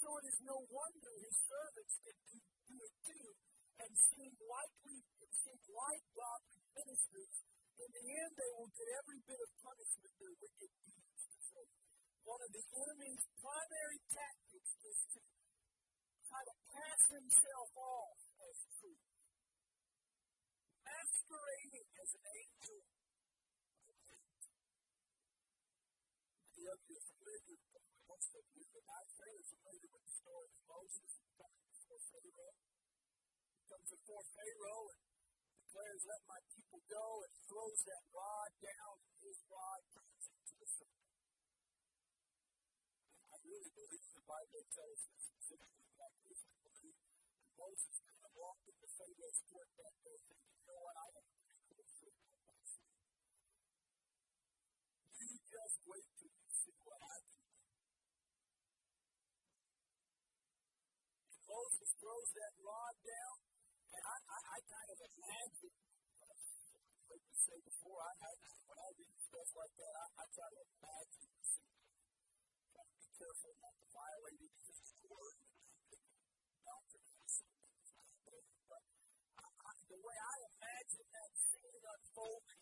So 0.00 0.08
it 0.22 0.24
is 0.32 0.38
no 0.46 0.56
wonder 0.70 1.12
his 1.18 1.36
servants 1.44 1.94
can 2.04 2.16
do, 2.30 2.38
do 2.72 2.76
it 2.78 2.94
too 3.04 3.30
and 3.80 3.92
seem 3.92 4.32
likely, 4.48 5.00
seem 5.28 5.60
like 5.68 6.04
godly 6.16 6.60
ministers. 6.72 7.34
In 7.76 7.90
the 7.92 8.04
end, 8.08 8.32
they 8.36 8.50
will 8.56 8.72
get 8.72 8.88
every 8.96 9.20
bit 9.26 9.40
of 9.40 9.50
punishment 9.60 10.12
their 10.16 10.34
wicked 10.40 10.72
deeds 10.84 11.22
deserve. 11.28 11.70
One 12.24 12.40
of 12.42 12.50
the 12.50 12.64
enemy's 12.64 13.24
primary 13.38 14.00
tactics 14.10 14.72
is 14.80 14.98
to 15.14 15.20
try 16.26 16.42
to 16.42 16.56
pass 16.72 17.00
himself 17.12 17.70
off 17.76 18.18
as 18.42 18.56
truth, 18.80 19.04
masquerading 20.82 21.88
as 22.02 22.10
an 22.16 22.24
angel 22.26 22.80
of 26.66 26.82
you 26.90 26.98
are 26.98 27.06
familiar, 27.14 27.58
most 28.10 28.30
of 28.34 28.44
you, 28.58 28.64
but 28.74 28.84
not 28.90 29.06
fairly 29.14 29.44
familiar 29.46 29.86
with 29.86 30.02
the 30.02 30.14
story 30.18 30.50
of 30.50 30.62
Moses 30.66 31.10
coming 31.38 31.62
before 31.70 32.02
Pharaoh. 32.10 32.56
He 33.54 33.62
comes 33.70 33.88
before 33.94 34.24
Pharaoh 34.34 34.86
and 34.90 35.05
declares, 35.76 36.08
Let 36.08 36.24
my 36.24 36.40
people 36.56 36.80
go, 36.88 37.06
and 37.20 37.32
throws 37.44 37.80
that 37.84 38.04
rod 38.08 38.50
down, 38.64 38.96
and 38.96 39.16
his 39.20 39.36
rod 39.44 39.80
turns 39.92 40.24
into 40.24 40.54
the 40.56 40.68
serpent. 40.72 41.20
I 43.28 43.36
really 43.44 43.72
believe 43.76 44.08
the 44.16 44.24
Bible 44.24 44.64
tells 44.72 45.00
us 45.04 45.20
specifically 45.20 45.92
that 46.00 46.16
Christians 46.24 46.64
believe 46.64 46.96
that 46.96 47.12
Moses 47.60 47.96
walked 48.32 48.64
into 48.72 48.88
Pharaoh's 48.88 49.40
court 49.52 49.68
that 49.76 49.96
day 50.00 50.16
you 50.16 50.64
know 50.64 50.80
what, 50.80 50.96
I 50.96 51.06
want 51.12 51.28
to 51.28 51.44
be 51.44 51.60
closer 51.68 52.08
to 52.08 52.24
myself. 52.40 52.96
You 55.20 55.36
just 55.44 55.76
wait 55.84 56.08
till 56.16 56.32
you 56.32 56.48
see 56.56 56.76
what 56.88 57.00
I 57.04 57.16
can 57.20 57.44
do. 57.52 57.68
And 61.36 61.40
Moses 61.44 61.90
throws 62.00 62.30
that 62.32 62.52
rod 62.64 62.96
down, 63.04 63.36
and 63.92 64.04
I, 64.56 64.64
kind 64.72 64.88
of 64.88 64.98
imagine, 65.04 65.76
like 66.16 67.24
we 67.28 67.36
say 67.36 67.58
before, 67.60 68.00
I, 68.08 68.12
I, 68.24 68.32
when 68.64 68.78
I 68.80 68.88
read 68.96 69.16
stuff 69.20 69.50
like 69.52 69.74
that, 69.76 69.92
I, 70.00 70.06
I 70.16 70.24
try 70.32 70.48
to 70.48 70.60
imagine 70.64 71.28
the. 71.28 71.44
Try 72.72 72.84
to 72.88 72.96
be 72.96 73.08
careful 73.20 73.52
not 73.60 73.74
to 73.76 73.86
violate 73.92 74.40
anything's 74.48 74.96
word. 75.12 75.36
Doctrine 76.64 77.04
has 77.04 77.32
something 77.36 77.68
that's 77.68 77.92
not 78.00 78.08
there. 78.24 78.48
But 78.64 78.82
I, 79.36 79.44
I, 79.44 79.72
the 79.92 80.00
way 80.00 80.16
I 80.24 80.36
imagine 80.56 81.04
that 81.04 81.30
scene 81.36 81.84
unfolding 81.84 82.60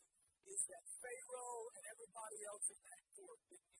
is 0.50 0.60
that 0.66 0.84
Pharaoh 0.98 1.62
and 1.78 1.84
everybody 1.94 2.38
else 2.42 2.66
in 2.74 2.80
that 2.90 3.02
court 3.14 3.38
didn't 3.54 3.70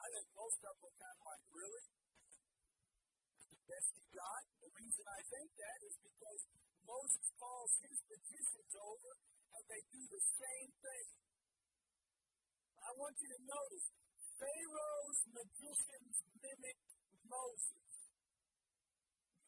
I 0.00 0.06
think 0.10 0.26
most 0.34 0.58
of 0.58 0.74
them 0.74 0.76
were 0.80 0.96
kind 0.96 1.12
of 1.12 1.22
like, 1.22 1.44
really? 1.54 1.99
You 3.70 4.02
got? 4.18 4.42
The 4.66 4.70
reason 4.82 5.06
I 5.06 5.22
think 5.30 5.48
that 5.54 5.78
is 5.86 5.94
because 6.02 6.42
Moses 6.82 7.26
calls 7.38 7.70
his 7.86 7.98
magicians 8.02 8.74
over 8.74 9.10
and 9.54 9.62
they 9.70 9.82
do 9.94 10.02
the 10.10 10.22
same 10.42 10.70
thing. 10.74 11.06
I 12.82 12.90
want 12.98 13.14
you 13.22 13.30
to 13.30 13.40
notice 13.46 13.86
Pharaoh's 14.42 15.20
magicians 15.30 16.14
mimicked 16.42 16.90
Moses. 17.30 17.94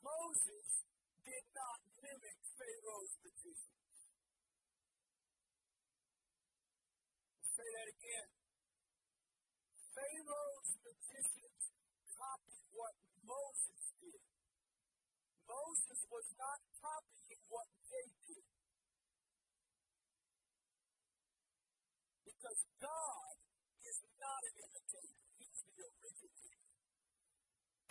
Moses 0.06 0.68
did 1.26 1.44
not 1.58 1.78
mimic 1.98 2.38
Pharaoh's 2.54 3.14
magicians. 3.26 3.82
Say 7.42 7.68
that 7.74 7.88
again. 7.90 8.28
Pharaoh's 9.90 10.70
magicians 10.78 11.62
copied 12.14 12.66
what 12.70 12.94
Moses. 13.26 13.81
Moses 15.52 16.00
was 16.08 16.26
not 16.40 16.58
copying 16.80 17.42
what 17.52 17.68
they 17.92 18.06
did. 18.24 18.46
Because 22.24 22.60
God 22.80 23.34
is 23.84 23.98
not 24.16 24.40
an 24.48 24.56
imitator. 24.64 25.20
He's 25.36 25.60
the 25.68 25.84
originator. 25.92 26.72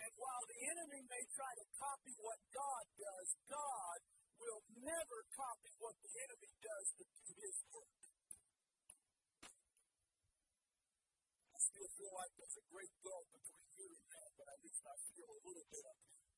And 0.01 0.11
while 0.17 0.45
the 0.49 0.59
enemy 0.73 1.01
may 1.05 1.23
try 1.37 1.51
to 1.53 1.65
copy 1.77 2.13
what 2.17 2.41
God 2.49 2.85
does, 2.97 3.29
God 3.45 3.99
will 4.41 4.61
never 4.81 5.19
copy 5.37 5.71
what 5.77 5.93
the 6.01 6.13
enemy 6.17 6.51
does 6.65 6.87
to 6.97 7.05
do 7.05 7.25
his 7.45 7.57
work. 7.69 8.01
I 11.53 11.57
still 11.61 11.89
feel 11.93 12.13
like 12.17 12.33
there's 12.41 12.57
a 12.57 12.65
great 12.73 12.93
gulf 13.05 13.29
between 13.29 13.69
here 13.77 13.93
and 13.93 14.07
that, 14.09 14.29
but 14.33 14.49
at 14.49 14.59
least 14.65 14.81
I 14.81 14.97
feel 15.13 15.29
a 15.29 15.39
little 15.45 15.67
bit 15.69 15.85
of 15.85 15.95
it. 16.01 16.30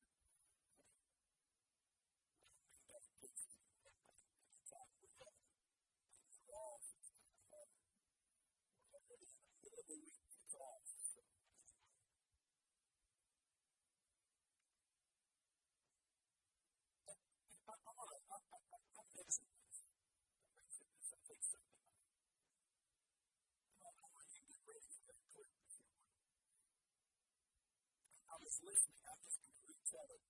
Just 28.62 29.82
tell 29.90 30.06
it. 30.14 30.22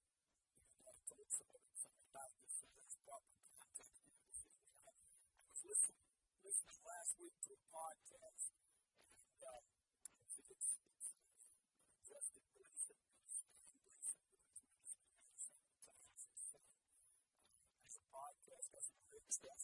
I 0.88 0.92
told 1.04 1.28
somebody 1.28 1.68
something 1.76 2.08
about 2.08 2.32
this, 2.40 2.56
so 2.56 2.68
proper 3.04 3.36
context. 3.52 4.00
I 4.88 4.92
was 5.52 5.60
listening, 5.68 6.08
listening 6.40 6.80
last 6.88 7.12
week 7.20 7.36
to 7.44 7.52
a 7.52 7.60
podcast, 7.68 8.48
and 9.28 9.40
uh, 9.44 9.60
it's, 10.24 10.40
it's, 10.40 10.68
it's 10.96 11.12
Justin 12.08 12.48
Gleason, 12.56 12.96
Steve 13.28 13.76
Gleason, 13.76 14.24
It's 17.84 17.96
a 17.96 18.04
podcast, 18.12 18.66
that's 18.72 18.90
a 18.90 18.98
great 19.08 19.28
stuff. 19.32 19.60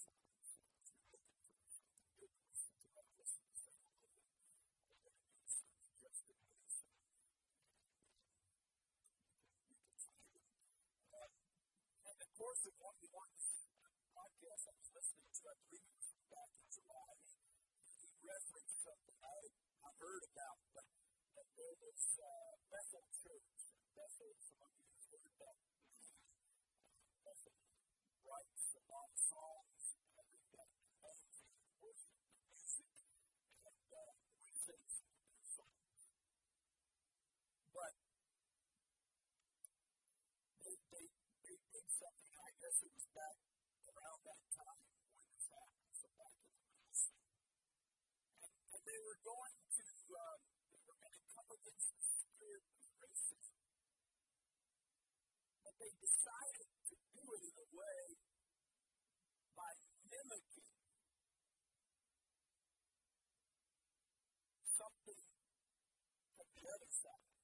Course 12.40 12.64
of 12.64 12.72
one, 12.80 12.96
one 13.12 13.36
podcast 14.16 14.64
I 14.64 14.72
was 14.72 14.88
listening 14.96 15.28
to, 15.28 15.42
I 15.44 15.54
believe 15.60 15.84
it 15.84 15.92
was 15.92 16.08
back 16.32 16.48
in 16.56 16.64
July, 16.72 17.12
he 18.00 18.16
referenced 18.24 18.80
something 18.80 19.18
I, 19.20 19.38
I 19.84 19.90
heard 20.00 20.24
about, 20.24 20.56
but 20.72 20.88
that 21.36 21.48
there 21.60 21.76
was 21.84 22.00
uh, 22.16 22.56
Bethel 22.72 23.04
Church. 23.12 23.76
Bethel, 23.92 24.32
some 24.40 24.56
of 24.64 24.72
you 24.72 24.88
have 24.88 25.04
heard 25.12 25.28
about 25.36 25.56
Bethel 27.20 27.52
writes 28.24 28.64
a 28.74 28.82
lot 28.88 29.08
of 29.12 29.20
songs, 29.20 29.82
I 30.16 30.24
think 30.32 30.46
that 30.56 30.68
amazing 31.04 31.52
worship 31.84 32.16
music, 32.48 32.88
and 33.68 33.86
uh, 33.92 34.12
we 34.40 34.50
sing 34.56 34.84
some 34.88 35.12
songs. 35.44 36.02
But 37.74 37.92
they, 40.64 40.76
they 40.92 41.06
something, 42.70 42.86
it 42.86 42.94
was 42.94 43.10
back 43.18 43.34
around 43.90 44.20
that 44.30 44.42
time 44.54 44.78
when 45.10 45.26
this 45.34 45.46
happened, 45.50 45.90
so 45.90 46.06
back 46.14 46.34
in 46.38 46.54
the 46.54 46.62
ministry. 46.70 47.18
And, 48.46 48.54
and 48.70 48.82
they 48.86 49.00
were 49.02 49.18
going 49.26 49.56
to, 49.58 49.86
um, 50.14 50.38
they 50.70 50.78
were 50.86 50.98
going 51.02 51.16
to 51.18 51.24
come 51.34 51.50
against 51.50 51.90
the 51.98 52.04
spirit 52.06 52.62
of 52.78 52.86
racism. 53.02 53.58
But 55.66 55.74
they 55.82 55.90
decided 55.98 56.70
to 56.70 56.94
do 57.10 57.24
it 57.34 57.42
in 57.42 57.56
a 57.58 57.68
way 57.74 58.02
by 59.58 59.70
mimicking 60.06 60.70
something 64.78 65.22
from 66.38 66.48
the 66.54 66.64
other 66.70 66.90
side. 66.94 67.34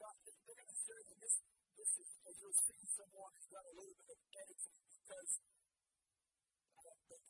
Something, 0.00 0.36
they're 0.48 0.60
going 0.64 0.72
to 0.72 0.80
say 0.80 1.00
this 1.20 1.36
this 1.76 1.92
is, 2.00 2.15
you'll 2.56 2.80
see, 2.80 2.88
someone 2.96 3.32
who's 3.36 3.50
got 3.52 3.64
a 3.68 3.74
little 3.76 3.96
bit 4.00 4.08
of 4.16 4.20
editing 4.32 4.80
because 4.88 5.32
I 6.72 6.80
don't 6.80 7.02
think, 7.04 7.24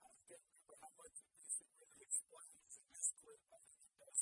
I 0.00 0.08
don't 0.08 0.40
remember 0.40 0.76
how 0.80 0.92
much 0.96 1.16
of 1.20 1.28
this 1.36 1.54
it 1.60 1.68
really 1.76 2.00
explains 2.00 2.72
in 2.80 2.86
this 2.96 3.08
clip. 3.20 3.40
I 3.52 3.60
think 3.60 3.82
it 3.84 3.96
does. 4.00 4.20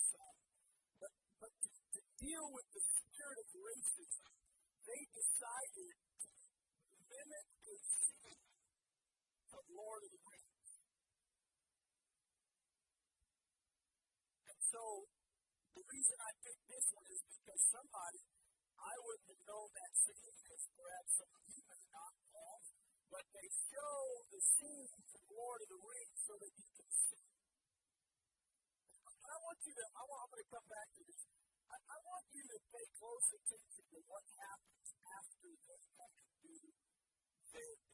But, 0.99 1.13
but 1.39 1.53
to, 1.55 1.71
to 1.71 2.01
deal 2.19 2.47
with 2.51 2.69
the 2.75 2.83
spirit 2.83 3.39
of 3.39 3.49
racism, 3.55 4.35
they 4.83 5.03
decided 5.15 5.95
to 5.95 6.31
mimic 7.07 7.47
the 7.63 7.77
scene 7.79 8.51
of 9.55 9.63
Lord 9.79 10.03
of 10.03 10.11
the 10.11 10.23
Rings. 10.27 10.71
And 14.51 14.59
so, 14.59 14.83
the 15.79 15.85
reason 15.87 16.17
I 16.19 16.33
picked 16.43 16.67
this 16.67 16.87
one 16.91 17.07
is 17.15 17.23
because 17.31 17.63
somebody 17.71 18.34
I 18.85 18.95
wouldn't 19.01 19.29
have 19.33 19.43
known 19.49 19.69
that 19.73 19.93
scene 19.97 20.37
as 20.53 20.63
perhaps 20.77 21.11
some 21.17 21.33
may 21.65 21.85
not 21.89 22.13
have, 22.37 22.63
but 23.09 23.25
they 23.33 23.49
show 23.49 23.97
the 24.29 24.41
scene 24.45 24.93
from 25.09 25.25
Lord 25.33 25.61
of 25.65 25.69
the 25.73 25.81
Rings 25.81 26.21
so 26.29 26.35
that 26.37 26.53
you 26.53 26.69
can 26.69 26.91
see. 26.93 27.25
I 29.25 29.37
want 29.41 29.59
you 29.65 29.73
to, 29.73 29.85
I 29.89 30.03
want, 30.05 30.21
I'm 30.21 30.31
going 30.37 30.45
to 30.45 30.53
come 30.53 30.69
back 30.69 30.89
to 31.01 31.03
this. 31.09 31.23
I, 31.73 31.77
I 31.81 31.97
want 32.05 32.25
you 32.37 32.45
to 32.45 32.59
pay 32.71 32.87
close 33.01 33.27
attention 33.33 33.85
to 33.89 33.99
what 34.05 34.25
happens 34.37 34.89
after 35.01 35.49
they 35.65 35.81
have 35.97 36.13
to 36.13 36.29
do 36.45 36.57
their 37.57 37.94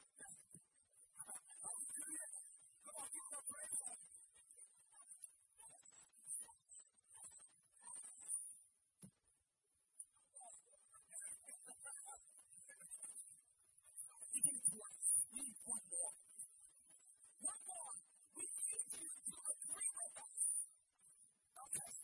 podcast. 21.71 22.00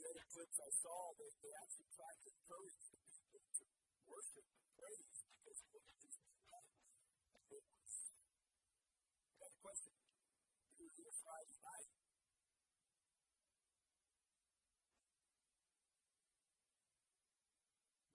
Of 0.00 0.24
clips 0.32 0.58
I 0.60 0.70
saw, 0.80 1.12
they, 1.20 1.28
they 1.44 1.52
actually 1.60 1.90
tried 1.92 2.18
to 2.24 2.28
encourage 2.32 2.80
the 2.88 2.96
people 3.04 3.52
to 3.60 3.64
worship 4.08 4.46
and 4.48 4.64
praise 4.80 5.16
because 5.20 5.60
of 5.60 5.68
what 5.76 5.84
Jesus 6.00 6.24
done. 6.48 6.66
Was. 7.50 7.92
I 9.28 9.34
got 9.44 9.50
a 9.52 9.58
question. 9.60 9.92
You 10.80 10.88
were 10.88 10.94
here 10.96 11.12
Friday 11.20 11.58
night. 11.60 11.90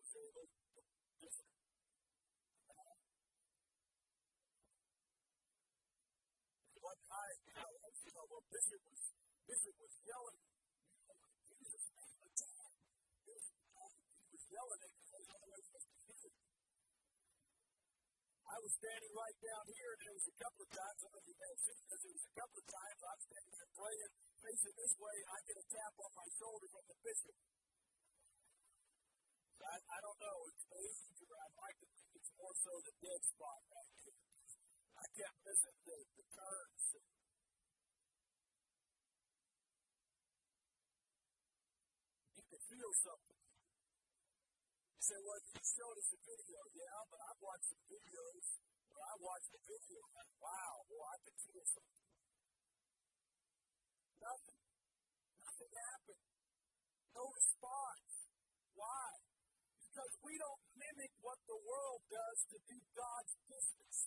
Was 0.01 0.09
there 0.09 0.25
a 0.25 0.33
little 0.33 0.57
different? 1.21 1.53
One 6.81 7.01
time, 7.01 7.37
you 7.45 7.53
know, 7.57 7.69
you 8.05 8.13
know, 8.13 8.25
well, 8.29 8.45
Bishop 8.49 8.81
was 8.85 9.01
Bishop 9.49 9.75
was 9.81 9.93
yelling, 10.05 10.41
you 11.05 11.13
know, 11.17 11.29
Jesus 11.49 11.85
name 11.97 12.17
attack. 12.25 12.73
He 13.25 13.33
was, 13.33 13.45
he 13.45 14.29
was 14.37 14.45
yelling 14.53 14.81
at 14.85 14.91
because 14.93 15.09
there's 15.13 15.29
other 15.33 15.49
ways 15.49 15.65
to 15.65 15.79
do 15.81 16.29
it. 16.29 16.33
I 18.45 18.54
was 18.65 18.81
standing 18.81 19.13
right 19.13 19.37
down 19.45 19.65
here, 19.69 19.89
and 19.93 20.01
there 20.01 20.15
was 20.17 20.25
a 20.25 20.37
couple 20.41 20.61
of 20.65 20.71
times, 20.73 20.97
I 20.97 21.05
don't 21.05 21.13
know 21.13 21.21
if 21.21 21.29
you 21.29 21.37
guys 21.37 21.59
this, 21.69 21.79
there 21.85 22.17
was 22.17 22.25
a 22.25 22.33
couple 22.33 22.57
of 22.57 22.65
times 22.65 22.99
I'm 23.05 23.21
standing 23.21 23.53
there 23.53 23.71
praying, 23.77 24.11
facing 24.41 24.73
this 24.81 24.93
way, 24.97 25.17
I 25.21 25.37
get 25.45 25.57
a 25.61 25.65
tap 25.69 25.93
on 26.01 26.11
my 26.17 26.27
shoulder 26.33 26.67
from 26.73 26.85
the 26.89 26.97
bishop. 27.05 27.35
I, 29.65 29.77
I 29.85 29.97
don't 30.01 30.17
know, 30.17 30.37
it's 30.49 30.65
age, 30.81 31.17
or 31.29 31.37
I'd 31.45 31.57
like 31.61 31.77
to 31.77 31.87
think 31.93 32.09
it's 32.17 32.33
more 32.41 32.55
so 32.57 32.73
the 32.81 32.95
dead 33.05 33.21
spot 33.21 33.61
right 33.69 33.93
here. 34.01 34.17
I 34.97 35.05
kept 35.13 35.37
missing 35.45 35.77
the, 35.85 35.97
the 36.17 36.25
turns. 36.33 36.85
You 42.33 42.43
could 42.49 42.63
feel 42.65 42.91
something. 42.97 43.34
Say, 45.05 45.21
well, 45.21 45.37
you 45.37 45.61
showed 45.61 45.97
us 46.01 46.09
a 46.17 46.19
video. 46.25 46.59
Yeah, 46.73 46.97
but 47.13 47.21
I've 47.29 47.37
watched 47.37 47.69
some 47.69 47.85
videos 47.85 48.45
where 48.89 49.05
I 49.05 49.15
watched 49.21 49.53
the 49.53 49.61
video 49.61 50.01
wow, 50.41 50.73
boy, 50.89 51.05
I 51.05 51.17
could 51.21 51.37
feel 51.45 51.65
something. 51.65 52.09
Nothing. 54.17 54.61
Nothing 55.45 55.73
happened. 55.77 56.25
No 57.13 57.23
response. 57.29 58.13
Why? 58.73 59.09
Because 59.77 60.13
we 60.25 60.33
don't 60.41 60.63
mimic 60.73 61.13
what 61.21 61.37
the 61.45 61.59
world 61.61 62.01
does 62.09 62.39
to 62.49 62.57
do 62.65 62.77
God's 62.97 63.33
business. 63.45 63.97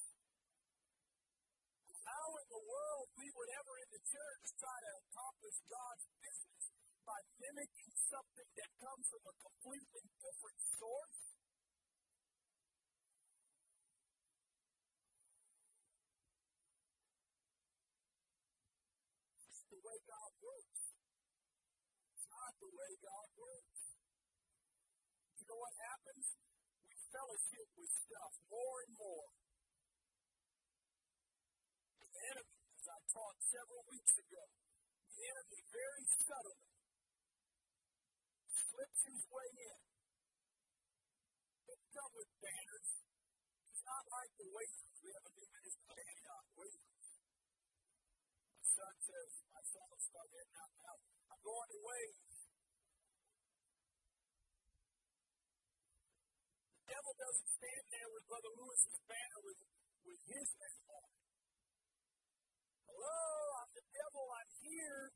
How 2.11 2.27
in 2.43 2.49
the 2.51 2.65
world 2.67 3.07
we 3.15 3.29
would 3.39 3.51
ever 3.55 3.75
in 3.87 3.91
the 3.95 4.03
church 4.03 4.45
try 4.59 4.77
to 4.83 4.93
accomplish 5.07 5.57
God's 5.69 6.07
business 6.19 6.58
by 7.09 7.25
mimicking 7.40 7.92
something 7.97 8.49
that 8.53 8.71
comes 8.85 9.09
from 9.09 9.25
a 9.25 9.35
completely 9.40 10.05
different 10.21 10.61
source? 10.77 11.21
It's 19.40 19.64
the 19.73 19.81
way 19.81 19.97
God 20.05 20.33
works. 20.37 20.83
It's 22.12 22.29
not 22.29 22.53
the 22.61 22.73
way 22.77 22.92
God 23.01 23.29
works. 23.40 23.81
You 25.33 25.44
know 25.49 25.61
what 25.64 25.77
happens? 25.81 26.27
We 26.92 26.92
fellowship 27.09 27.68
with 27.73 27.92
stuff 28.05 28.33
more 28.53 28.77
and 28.85 28.92
more. 29.01 29.29
The 32.05 32.21
enemy, 32.37 32.57
as 32.77 32.85
I 32.85 32.99
taught 33.16 33.38
several 33.49 33.83
weeks 33.88 34.12
ago, 34.12 34.44
the 35.09 35.25
enemy 35.25 35.61
very 35.73 36.05
subtly 36.05 36.68
slips 38.79 39.03
his 39.11 39.27
way 39.27 39.51
in. 39.59 39.81
Doesn't 41.67 41.91
come 41.99 42.12
with 42.14 42.31
banners. 42.38 42.88
It's 43.75 43.83
not 43.83 44.07
like 44.07 44.31
the 44.38 44.47
wafers. 44.55 44.97
We 45.03 45.11
have 45.19 45.27
a 45.27 45.35
new 45.35 45.49
ministry 45.51 45.99
handing 45.99 46.31
out 46.31 46.47
wafers. 46.55 47.09
My 48.55 48.62
son 48.62 48.95
says, 49.03 49.31
my 49.51 49.64
son 49.67 49.83
will 49.91 49.99
start 49.99 50.31
getting 50.31 50.57
out 50.62 50.71
now. 50.79 50.95
I'm 51.27 51.43
going 51.43 51.71
to 51.75 51.81
wave. 51.83 52.23
The 56.79 56.95
devil 56.95 57.14
doesn't 57.19 57.51
stand 57.59 57.85
there 57.91 58.09
with 58.14 58.25
Brother 58.31 58.53
Lewis's 58.62 58.99
banner 59.11 59.41
with, 59.43 59.59
with 60.07 60.23
his 60.23 60.49
name 60.55 60.87
on 60.87 61.03
it. 61.03 61.19
Hello, 62.87 63.27
I'm 63.59 63.75
the 63.75 63.87
devil. 63.91 64.23
I'm 64.38 64.51
here. 64.62 65.11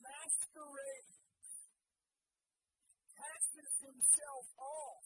Masquerade 0.00 1.15
passes 3.36 3.72
himself 3.84 4.46
off 4.56 5.04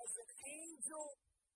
as 0.00 0.10
an 0.16 0.30
angel 0.48 1.08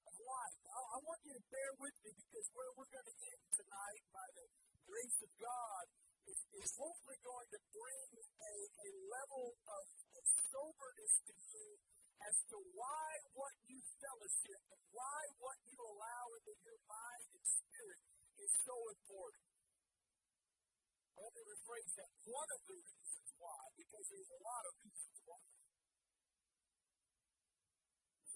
of 0.04 0.14
light. 0.20 0.60
I, 0.68 0.80
I 0.84 0.98
want 1.00 1.20
you 1.24 1.32
to 1.32 1.44
bear 1.48 1.72
with 1.80 1.96
me 2.04 2.12
because 2.12 2.44
where 2.52 2.68
we're 2.76 2.92
going 2.92 3.08
to 3.08 3.18
end 3.24 3.44
tonight 3.56 4.04
by 4.12 4.28
the 4.36 4.46
grace 4.84 5.18
of 5.24 5.32
God 5.40 5.84
is, 6.28 6.40
is 6.60 6.72
hopefully 6.76 7.16
going 7.24 7.48
to 7.56 7.60
bring 7.72 8.08
a, 8.20 8.54
a 8.68 8.90
level 9.08 9.56
of, 9.64 9.84
of 10.20 10.24
soberness 10.52 11.14
to 11.24 11.34
you 11.40 11.68
as 12.28 12.36
to 12.52 12.56
why 12.76 13.08
what 13.32 13.54
you 13.64 13.80
fellowship 13.96 14.60
and 14.76 14.82
why 14.92 15.20
what 15.40 15.56
you 15.64 15.76
allow 15.80 16.24
into 16.36 16.52
your 16.68 16.80
mind 16.84 17.28
and 17.32 17.44
spirit 17.48 18.00
is 18.44 18.52
so 18.60 18.76
important. 18.92 19.48
Let 21.16 21.32
me 21.32 21.42
rephrase 21.48 21.92
that. 21.96 22.12
One 22.28 22.50
of 22.52 22.60
the 22.68 22.76
reasons 22.76 23.28
why, 23.40 23.60
because 23.80 24.04
there's 24.12 24.32
a 24.36 24.42
lot 24.44 24.64
of 24.68 24.74
reasons 24.84 25.18
why. 25.24 25.63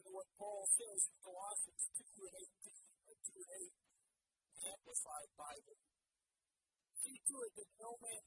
Know 0.09 0.25
what 0.25 0.41
Paul 0.41 0.65
says 0.73 1.05
in 1.05 1.21
Colossians 1.21 1.85
2 2.01 2.01
and 2.01 2.37
18, 2.41 3.13
or 3.13 3.17
2 3.29 3.45
and 3.45 3.53
8, 3.61 4.73
Amplified 4.73 5.31
Bible. 5.37 5.77
See 7.05 7.19
to 7.29 7.37
it 7.45 7.53
that 7.61 7.71
no 7.77 7.93
man 8.01 8.25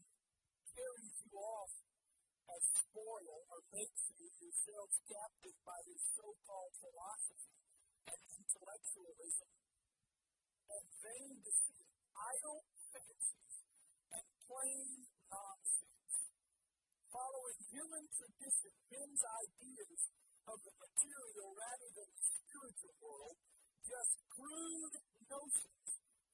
carries 0.77 1.17
you 1.25 1.33
off 1.41 1.73
as 2.53 2.61
spoil 2.85 3.37
or 3.49 3.65
makes 3.73 4.13
you 4.13 4.29
yourselves 4.29 4.93
captive 5.09 5.57
by 5.65 5.79
his 5.89 5.97
so-called 6.13 6.73
philosophy 6.85 7.57
and 8.13 8.19
intellectualism 8.29 9.49
and 9.49 10.85
vain 11.01 11.33
deceit, 11.41 11.89
idle 12.13 12.61
fancies, 12.93 13.57
and 14.21 14.25
plain 14.45 14.85
nonsense. 15.33 16.13
Following 17.09 17.59
human 17.73 18.05
tradition, 18.13 18.69
men's 18.85 19.23
ideas 19.49 20.01
of 20.47 20.57
the 20.63 20.73
material 20.77 21.49
rather 21.57 21.89
than 21.97 22.09
the 22.17 22.23
spiritual 22.25 22.95
world, 23.01 23.37
just 23.85 24.13
crude 24.29 24.95
notions, 25.29 25.89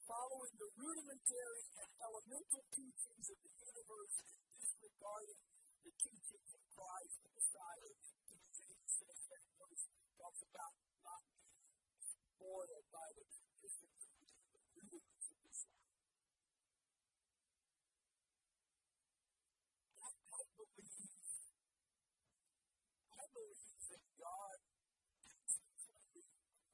following 0.08 0.54
the 0.60 0.70
rudimentary 0.80 1.64
and 1.82 1.90
elemental 2.04 2.64
teachings 2.76 3.26
of 3.32 3.38
the 3.44 3.54
universe 3.64 4.16
disregarding 4.60 5.42
the 5.84 5.92
teachings 6.00 6.50
of 6.54 6.62
Christ, 6.76 7.16
the 7.24 7.32
Messiah. 7.36 7.94
James 8.56 8.92
says 8.92 9.22
that 9.32 9.44
verse 9.60 9.86
talks 10.18 10.42
about 10.48 10.74
not 11.04 11.24
being 11.28 11.62
spoiled 12.04 12.88
by 12.92 13.08
the 13.18 13.26
traditions 13.32 14.02
of 14.08 14.30
the 14.54 14.62
rudiments 14.76 15.28
of 15.32 15.38
this 15.44 15.62
life. 15.68 15.96
I, 20.00 20.10
I 20.32 20.44
believe, 20.56 21.12
I 23.12 23.26
believe 23.34 23.84
that 23.90 24.04
God 24.18 24.58
intentionally 25.28 26.24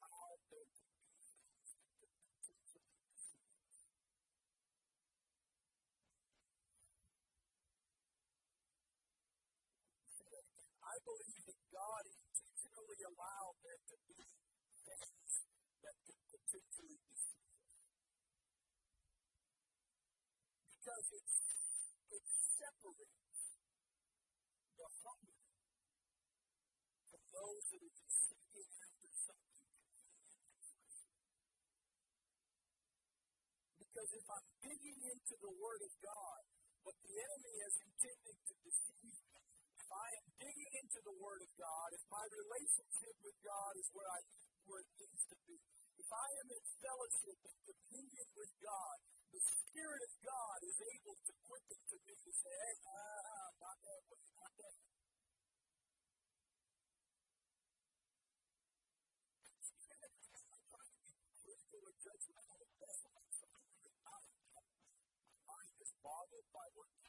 allowed 0.03 0.41
there 0.51 0.69
to 0.69 0.83
be 0.93 1.03
things 1.17 1.69
that 1.73 1.87
could 1.97 2.13
potentially 2.37 2.93
deceive 3.09 3.41
us. 10.69 10.82
I 10.93 11.01
believe 11.01 11.41
that 11.49 11.61
God 11.73 12.03
intentionally 12.05 13.01
allowed 13.01 13.57
there 13.65 13.81
to 13.81 13.97
be 14.13 14.21
things 14.85 15.33
that 15.81 15.95
could 16.05 16.21
potentially 16.29 16.97
deceive 17.09 17.49
us. 17.49 17.73
Because 20.69 21.05
it's, 21.17 21.37
it 22.13 22.23
separates 22.29 23.41
the 24.77 24.87
hungry 25.01 25.49
from 27.09 27.23
those 27.41 27.63
that 27.73 27.81
are 27.89 27.95
just 27.97 28.17
seeking 28.29 28.69
after 28.77 29.09
something. 29.17 29.65
Because 33.81 34.09
if 34.13 34.25
I'm 34.29 34.47
digging 34.61 34.99
into 35.09 35.35
the 35.41 35.53
Word 35.57 35.81
of 35.89 35.93
God, 36.05 36.41
what 36.85 36.97
the 37.01 37.13
enemy 37.17 37.53
has 37.65 37.75
intended 37.81 38.37
to 38.45 38.53
deceive 38.61 39.22
I 39.93 40.09
am 40.17 40.25
digging 40.41 40.73
into 40.81 40.99
the 41.05 41.15
Word 41.21 41.41
of 41.45 41.51
God, 41.53 41.87
if 41.93 42.03
my 42.09 42.25
relationship 42.25 43.15
with 43.21 43.37
God 43.45 43.73
is 43.77 43.87
where 43.93 44.09
I 44.09 44.19
where 44.65 44.81
it 44.81 44.89
needs 44.97 45.23
to 45.29 45.37
be, 45.45 45.59
if 45.99 46.09
I 46.09 46.27
am 46.39 46.47
in 46.49 46.63
fellowship 46.81 47.37
and 47.45 47.57
communion 47.67 48.27
with 48.33 48.53
God, 48.63 48.95
the 49.29 49.41
Spirit 49.43 50.01
of 50.07 50.13
God 50.23 50.57
is 50.65 50.77
able 50.81 51.17
to 51.19 51.33
quicken 51.45 51.79
to 51.93 51.97
me 52.09 52.13
to 52.15 52.31
say, 52.31 52.53
hey, 52.53 52.75
ah, 52.89 53.47
not 53.59 53.77
that 53.83 54.01
way, 54.07 54.23
not 54.33 54.53
that 54.55 54.73
way. 54.73 54.93
I'm 65.53 65.69
bothered 66.01 66.47
by 66.51 66.67
what 66.73 67.02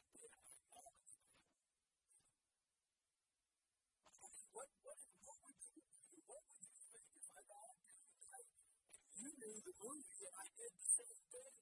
did 10.65 10.73
the 10.81 10.89
same 10.97 11.21
thing? 11.29 11.53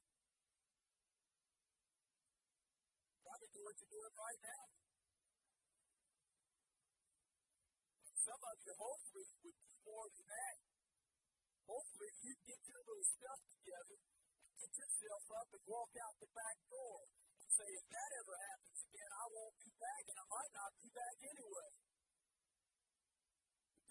Probably 3.19 3.49
do 3.51 3.61
what 3.67 3.75
you're 3.75 3.93
doing 3.99 4.15
right 4.15 4.41
now. 4.47 4.63
Some 8.23 8.39
of 8.39 8.55
you 8.63 8.73
hopefully 8.79 9.27
would 9.43 9.59
do 9.59 9.75
more 9.83 10.07
than 10.07 10.25
that. 10.31 10.57
Hopefully 11.67 12.11
you 12.23 12.31
get 12.47 12.59
your 12.63 12.81
little 12.87 13.07
stuff 13.11 13.39
together 13.51 13.99
get 14.63 14.71
yourself 14.79 15.25
up 15.43 15.49
and 15.51 15.63
walk 15.67 15.91
out 15.99 16.15
the 16.23 16.31
back 16.31 16.57
door 16.71 17.03
and 17.03 17.49
say, 17.51 17.67
if 17.67 17.85
that 17.91 18.11
ever 18.23 18.35
happens 18.47 18.79
again, 18.87 19.11
I 19.11 19.25
won't 19.27 19.57
be 19.59 19.71
back, 19.75 20.03
and 20.07 20.17
I 20.23 20.25
might 20.31 20.53
not 20.55 20.71
be 20.79 20.87
back 20.95 21.17
anyway. 21.19 21.71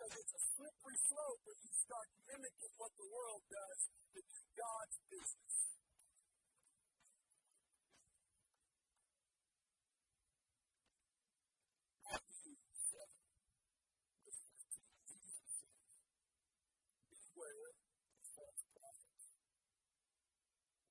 Because 0.03 0.19
it's 0.19 0.35
a 0.35 0.43
slippery 0.59 0.99
slope 0.99 1.39
when 1.47 1.55
you 1.63 1.71
start 1.79 2.11
mimicking 2.27 2.75
what 2.75 2.91
the 2.99 3.07
world 3.07 3.39
does 3.47 3.87
to 3.87 4.19
do 4.19 4.41
God's 4.59 4.99
business. 5.07 5.79
Matthew 12.03 12.59
7, 12.59 13.15
Beware 17.07 17.63
of 17.71 17.79
false 18.27 18.63
prophets 18.75 19.23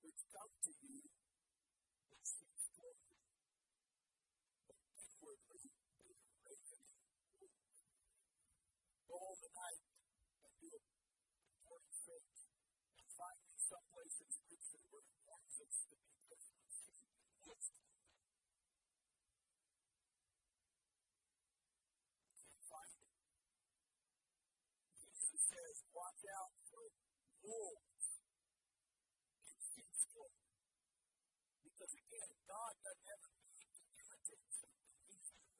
which 0.07 0.23
come 0.31 0.55
to 0.55 0.71
you 0.87 1.03
in 1.03 2.19
sheep's 2.23 2.63
clothing, 2.79 3.19
but 4.71 4.79
inwardly 4.95 5.67
they 5.99 6.15
are 6.15 6.31
ravening 6.47 6.87
wolves. 7.43 7.75
Go 9.11 9.19
all 9.19 9.35
the 9.43 9.51
night 9.51 9.83
and 10.39 10.55
do 10.55 10.71
a 10.71 10.79
important 11.51 11.99
faith 11.99 12.47
and 12.95 13.03
find 13.11 13.43
me 13.43 13.59
someplace 13.59 14.15
in 14.23 14.29
Scripture 14.31 14.79
where 14.87 15.03
it 15.03 15.19
warns 15.27 15.59
us 15.67 15.83
to 15.83 15.99
be 15.99 16.15
careful 16.31 16.63
of 16.63 16.71
sheep 16.71 17.11
and 17.11 17.35
wolves. 17.43 17.75
Can't 22.39 22.63
find 22.71 22.95
it. 23.03 23.11
Jesus 24.95 25.43
says, 25.43 25.75
watch 25.91 26.23
out 26.31 26.55
for 26.71 26.87
wolves 27.41 28.05
in 29.45 29.57
sheep's 29.61 30.03
clothing. 30.13 30.49
Because 31.65 31.91
again, 31.91 32.31
God 32.45 32.73
doesn't 32.81 33.09
ever. 33.09 33.29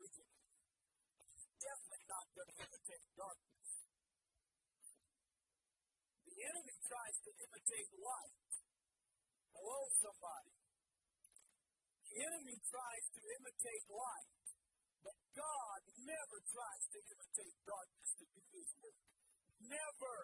He's 0.02 1.48
definitely 1.62 2.06
not 2.10 2.26
going 2.34 2.50
to 2.50 2.58
imitate 2.62 3.06
darkness. 3.17 3.70
The 6.26 6.38
enemy 6.41 6.76
tries 6.86 7.17
to 7.22 7.32
imitate 7.38 7.89
light. 8.02 8.38
Hello, 9.54 9.80
somebody. 10.02 10.54
The 12.02 12.15
enemy 12.28 12.58
tries 12.65 13.06
to 13.13 13.22
imitate 13.22 13.86
light. 13.94 14.32
But 15.02 15.17
God 15.34 15.82
never 16.02 16.38
tries 16.46 16.84
to 16.94 17.00
imitate 17.02 17.56
darkness 17.65 18.10
to 18.22 18.26
do 18.38 18.41
his 18.54 18.70
work. 18.82 19.02
Never. 19.65 20.17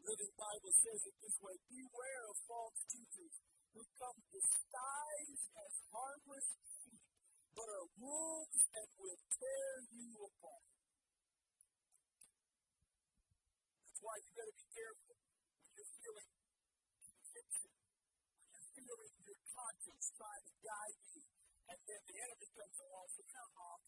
Living 0.00 0.32
Bible 0.32 0.72
says 0.72 1.00
it 1.04 1.16
this 1.20 1.36
way 1.44 1.56
Beware 1.68 2.24
of 2.32 2.36
false 2.48 2.80
teachers 2.88 3.34
who 3.76 3.82
come 4.00 4.18
disguised 4.32 5.46
as 5.60 5.72
harmless 5.92 6.48
sheep, 6.64 7.00
but 7.52 7.68
are 7.68 7.88
wolves 8.00 8.60
and 8.74 8.88
will 8.96 9.20
tear 9.28 9.70
you 9.92 10.08
apart. 10.24 10.66
That's 13.84 14.00
why 14.00 14.16
you 14.24 14.30
better 14.32 14.56
be 14.56 14.68
careful 14.72 15.16
when 15.20 15.70
you're 15.76 15.92
feeling 16.00 16.30
conviction, 17.04 17.70
when 17.70 18.48
you're 18.56 18.70
feeling 18.72 19.14
your 19.20 19.38
conscience 19.52 20.06
trying 20.16 20.44
to 20.48 20.54
guide 20.64 21.00
you, 21.12 21.22
and 21.70 21.78
then 21.86 22.00
the 22.08 22.16
enemy 22.24 22.48
comes 22.56 22.78
along 22.80 23.06
and 23.06 23.14
says, 23.14 23.28
come 23.30 23.52
on, 23.60 23.78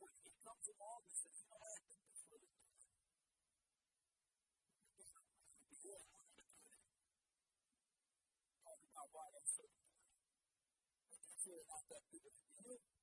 when 0.00 0.14
he 0.24 0.32
comes 0.40 0.66
along 0.72 1.04
and 1.04 1.14
says, 1.16 1.36
you 1.42 1.48
know 1.52 1.60
I 1.60 1.76
think 1.84 2.00
that's 2.06 2.24
really. 2.32 2.48
Before 4.96 5.20
we're 5.20 5.36
going 5.44 5.68
to 5.68 5.80
do 5.82 5.90
it, 5.92 6.04
talk 8.64 8.80
about 8.80 9.08
why 9.12 9.26
that's 9.36 9.52
so 9.52 9.64
important. 9.68 10.08
But 11.12 11.20
that's 11.28 11.44
really 11.44 11.66
not 11.68 11.84
that 11.92 12.02
big 12.08 12.24
of 12.24 12.32
a 12.32 12.44
deal. 12.62 13.01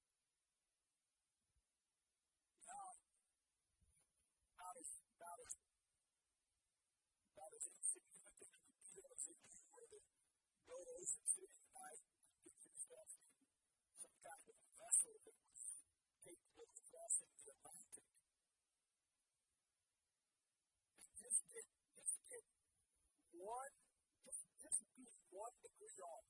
Off. 26.03 26.27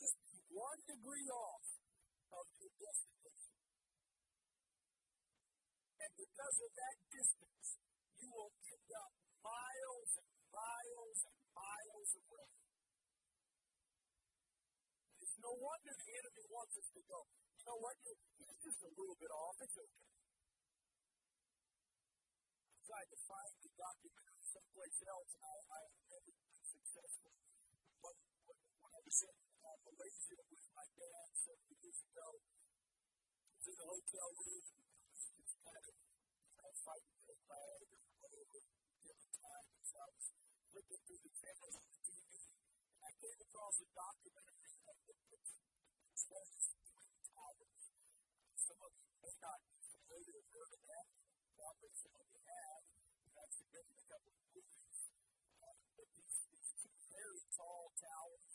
Just 0.00 0.16
one 0.50 0.80
degree 0.86 1.28
off 1.30 1.64
of 2.30 2.46
your 2.60 2.72
destination. 2.76 3.54
And 6.00 6.12
because 6.16 6.56
of 6.64 6.70
that 6.76 6.96
distance, 7.10 7.66
you 8.20 8.28
will 8.32 8.52
end 8.64 8.88
up 8.96 9.12
miles 9.40 10.10
and 10.20 10.30
miles 10.52 11.18
and 11.28 11.38
miles 11.52 12.10
away. 12.20 12.50
It's 15.20 15.36
no 15.40 15.52
wonder 15.56 15.92
the 15.92 16.10
enemy 16.20 16.44
wants 16.48 16.74
us 16.80 16.88
to 16.96 17.02
go. 17.04 17.20
You 17.60 17.64
know 17.68 17.78
what? 17.80 17.96
You're 18.04 18.60
just 18.64 18.80
a 18.80 18.90
little 18.96 19.18
bit 19.20 19.32
off. 19.32 19.56
It's 19.60 19.76
okay. 19.76 20.08
I 22.70 22.78
tried 22.88 23.08
to 23.12 23.18
find 23.28 23.52
the 23.60 23.70
documentary 23.76 24.44
someplace 24.50 24.98
else, 25.06 25.30
and 25.36 25.44
I, 25.44 25.54
I 25.60 25.78
have 25.84 25.96
never 26.10 26.32
been 26.40 26.64
successful. 26.64 27.49
In 29.10 29.26
uh, 29.26 29.74
Malaysia 29.90 30.38
with 30.38 30.70
my 30.70 30.86
dad 30.94 31.28
several 31.34 31.74
years 31.82 31.98
ago, 31.98 32.30
in 33.66 33.74
the 33.74 33.86
hotel 33.90 34.28
room, 34.38 34.62
and 34.70 35.34
just 35.34 35.58
kind 35.66 35.82
of 35.82 35.94
know, 35.98 36.70
fighting 36.86 37.18
a 37.26 37.34
flag 37.42 37.90
or 37.90 37.98
whatever, 38.22 38.62
different 39.02 39.34
times. 39.34 39.74
So 39.82 39.98
I 39.98 40.08
was 40.14 40.26
looking 40.78 41.02
through 41.10 41.22
the 41.26 41.34
channels 41.42 41.74
on 41.74 41.86
the 41.90 41.98
TV, 42.06 42.30
and 42.38 43.02
I 43.02 43.10
came 43.18 43.40
across 43.50 43.82
a 43.82 43.88
documentary 43.90 44.78
of 44.78 44.96
the, 45.02 45.14
the, 45.26 45.38
the 45.42 46.42
Twin 46.86 47.10
Towers. 47.34 47.82
Some 48.62 48.78
of 48.78 48.94
you 48.94 49.10
may 49.26 49.34
not 49.42 49.58
be 49.74 49.78
familiar 49.90 50.38
heard 50.54 50.70
of 50.70 50.82
that. 50.86 51.06
Probably 51.58 51.90
some 51.98 52.14
of 52.14 52.26
you 52.30 52.42
have. 52.46 52.82
Actually 53.42 53.74
been 53.74 53.90
a 53.90 54.06
couple 54.06 54.32
of 54.38 54.44
movies. 54.54 54.98
Uh, 55.58 55.74
but 55.98 56.08
these, 56.14 56.36
these 56.54 56.70
two 56.78 56.94
very 57.10 57.42
tall 57.58 57.90
towers, 57.98 58.49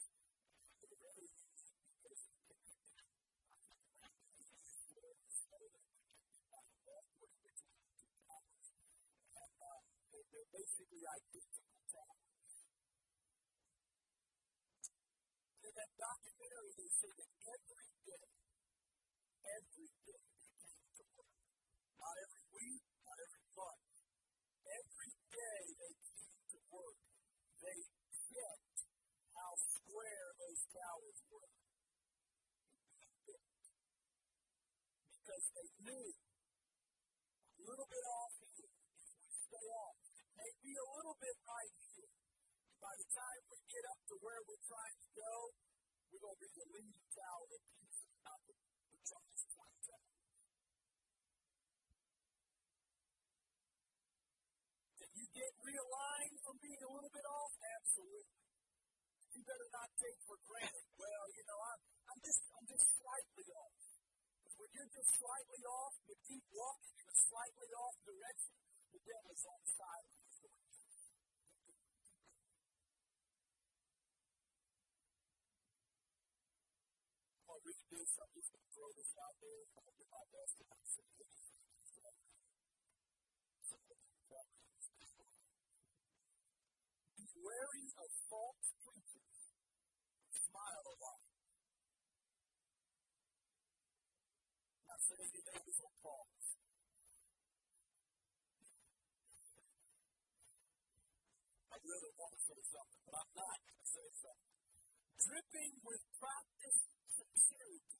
the 10.95 11.03
identical 11.11 11.75
problem. 11.91 12.23
In 15.59 15.73
that 15.75 15.91
documentary, 15.99 16.71
they 16.79 16.87
say 16.87 17.11
that 17.19 17.31
every 17.51 17.89
day, 18.07 18.27
every 19.43 19.89
day 20.07 20.23
they 20.23 20.51
came 20.55 20.87
to 20.95 21.03
work. 21.19 21.35
Not 21.99 22.15
every 22.15 22.45
week, 22.55 22.83
not 23.03 23.17
every 23.19 23.43
month. 23.59 23.83
Every 24.63 25.11
day 25.35 25.61
they 25.75 25.93
came 25.99 26.39
to 26.55 26.59
work. 26.71 26.99
They 27.59 27.79
checked 28.31 28.79
how 29.35 29.51
square 29.59 30.27
those 30.39 30.61
towers 30.71 31.19
were. 31.27 31.51
Because 35.11 35.45
they 35.59 35.67
knew 35.83 36.07
a 36.15 37.61
little 37.67 37.89
bit 37.91 38.05
off 38.15 38.33
here, 38.39 38.71
if 38.71 39.11
we 39.11 39.35
stay 39.35 39.67
off, 39.75 39.94
maybe 40.45 40.77
a 40.77 40.87
little 40.93 41.17
bit 41.17 41.37
right 41.41 41.73
here. 41.89 42.09
By 42.77 42.93
the 43.01 43.07
time 43.09 43.41
we 43.49 43.57
get 43.65 43.81
up 43.89 43.97
to 44.13 44.15
where 44.21 44.41
we're 44.45 44.61
trying 44.61 44.97
to 45.01 45.09
go, 45.17 45.33
we're 46.13 46.21
going 46.21 46.37
to 46.37 46.43
be 46.45 46.53
the 46.53 46.69
leaning 46.69 47.09
tower 47.17 47.49
of 47.49 47.61
Pisa, 47.65 48.05
not 48.21 48.39
the, 48.45 48.53
the 48.53 48.99
Charles 49.01 49.43
Point 49.57 49.77
Tower. 49.89 50.13
Can 55.01 55.09
you 55.17 55.25
get 55.33 55.51
realigned 55.65 56.37
from 56.45 56.55
being 56.61 56.81
a 56.85 56.91
little 56.93 57.09
bit 57.09 57.25
off? 57.25 57.53
Absolutely. 57.81 58.37
You 59.33 59.41
better 59.49 59.69
not 59.73 59.89
take 59.97 60.19
for 60.29 60.37
granted. 60.45 60.85
Well, 60.93 61.25
you 61.33 61.43
know, 61.49 61.59
I'm, 61.73 61.81
I'm 62.13 62.19
just 62.21 62.41
I'm 62.53 62.67
just 62.69 62.85
slightly 63.01 63.49
off. 63.49 63.73
Because 64.45 64.55
when 64.61 64.69
you're 64.77 64.93
just 64.93 65.09
slightly 65.17 65.61
off, 65.65 65.93
you 66.05 66.15
keep 66.29 66.45
walking 66.53 66.95
in 67.01 67.07
a 67.09 67.17
slightly 67.17 67.69
off 67.81 67.97
direction, 68.05 68.53
the 68.93 69.01
devil's 69.03 69.43
on 69.49 69.57
the 69.59 69.71
side 69.73 70.05
of 70.05 70.24
the 77.91 78.01
story. 78.01 78.17
I'll 78.17 78.17
read 78.17 78.17
this. 78.17 78.17
I'm 78.17 78.33
just 78.33 78.49
going 78.49 78.65
to 78.65 78.71
throw 78.73 78.89
this 78.97 79.13
out 79.21 79.35
there. 79.37 79.61
Be 87.15 87.25
wary 87.45 87.85
of 87.93 88.09
false 88.25 88.69
preachers. 88.81 89.37
Smile 90.33 90.85
a 90.85 90.95
lot. 90.97 91.21
Now 94.89 94.97
say 94.97 95.21
to 95.21 95.29
your 95.29 95.45
neighbors 95.45 95.79
on 95.85 95.93
pause. 96.01 96.47
I 101.69 101.77
really 101.85 102.13
want 102.17 102.33
to 102.33 102.41
say 102.49 102.61
something, 102.65 103.01
but 103.05 103.13
I'm 103.13 103.33
not 103.35 103.57
going 103.61 103.77
to 103.77 103.89
say 103.93 104.07
something. 104.25 104.53
Dripping 105.15 105.73
with 105.85 106.01
practice 106.17 106.94
sincerity. 107.15 107.99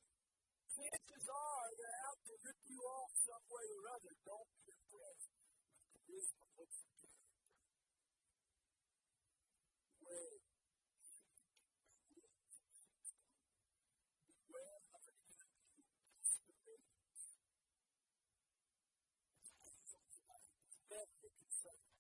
Chances 0.76 1.26
are 1.32 1.68
they're 1.80 2.02
out 2.12 2.20
to 2.28 2.34
rip 2.44 2.60
you 2.68 2.80
off 2.84 3.12
some 3.16 3.46
way 3.48 3.68
or 3.80 3.84
other. 3.96 4.14
Don't 4.28 4.52
be 4.60 4.74
impressed 4.76 5.32
the 5.94 6.00
character? 6.04 7.10
Where 10.02 10.40
beware 14.28 14.80
of 14.96 15.04
an 15.08 15.18
enemy 15.40 15.68
who 15.76 15.84
masquerades 16.20 17.36
Never 20.90 21.30
concerned 21.36 21.92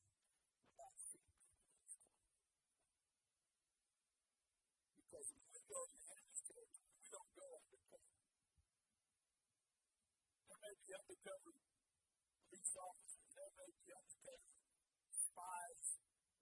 about 0.75 0.95
seeing 0.99 1.35
Because 4.95 5.27
when 5.35 5.47
we 5.53 5.61
go 5.67 5.79
to 5.85 5.97
the 5.99 6.09
enemy's 6.15 6.41
territory, 6.45 6.91
we 6.99 7.07
don't 7.11 7.31
go 7.35 7.45
undercover. 7.55 8.11
There 10.47 10.59
may 10.61 10.73
be 10.79 10.84
undercover 10.95 11.51
police 12.47 12.73
officers, 12.79 13.23
be 13.83 13.91
undercover 13.91 14.51
spies. 15.11 15.87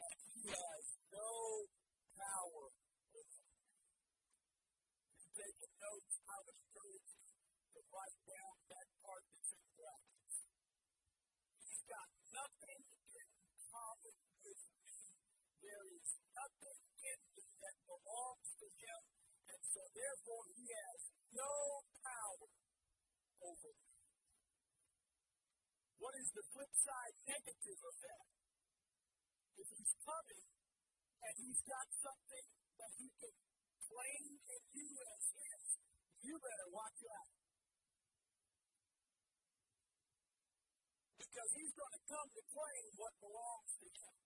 and 0.04 0.18
he 0.28 0.42
has 0.52 0.86
no 1.08 1.32
power 2.20 2.68
over 3.16 3.24
me. 3.24 3.64
You 5.16 5.28
take 5.32 5.60
notes, 5.80 6.14
I 6.28 6.36
would 6.44 6.58
encourage 6.60 7.12
to 7.74 7.80
write 7.88 8.20
down 8.28 8.56
that 8.68 8.88
part 9.00 9.24
that's 9.32 9.52
in 9.56 9.64
brackets. 9.80 10.36
He's 11.64 11.84
got 11.88 12.10
nothing 12.36 12.82
in 12.84 13.28
common 13.72 14.18
with 14.44 14.64
me. 14.84 15.00
There 15.64 15.86
is 15.96 16.08
nothing 16.36 16.83
belongs 17.94 18.50
to 18.58 18.68
him, 18.74 19.02
and 19.54 19.62
so 19.70 19.82
therefore 19.94 20.46
he 20.58 20.66
has 20.66 21.00
no 21.30 21.54
power 22.02 22.50
over 23.46 23.70
me. 23.78 23.94
What 26.02 26.14
is 26.18 26.30
the 26.34 26.46
flip 26.52 26.74
side 26.74 27.16
negative 27.30 27.80
of 27.86 27.96
that? 28.02 28.28
If 29.54 29.68
he's 29.78 29.94
coming 30.02 30.46
and 31.24 31.34
he's 31.38 31.62
got 31.70 31.88
something 32.02 32.46
that 32.82 32.92
he 32.98 33.08
can 33.14 33.36
claim 33.78 34.32
in 34.42 34.64
you 34.74 34.90
as 34.90 35.24
his, 35.38 35.64
you 36.26 36.34
better 36.42 36.70
watch 36.74 37.00
out. 37.08 37.32
Because 41.22 41.50
he's 41.56 41.74
going 41.78 41.94
to 41.94 42.04
come 42.10 42.30
to 42.34 42.44
claim 42.52 42.88
what 42.98 43.14
belongs 43.22 43.72
to 43.80 43.88
him. 43.88 44.23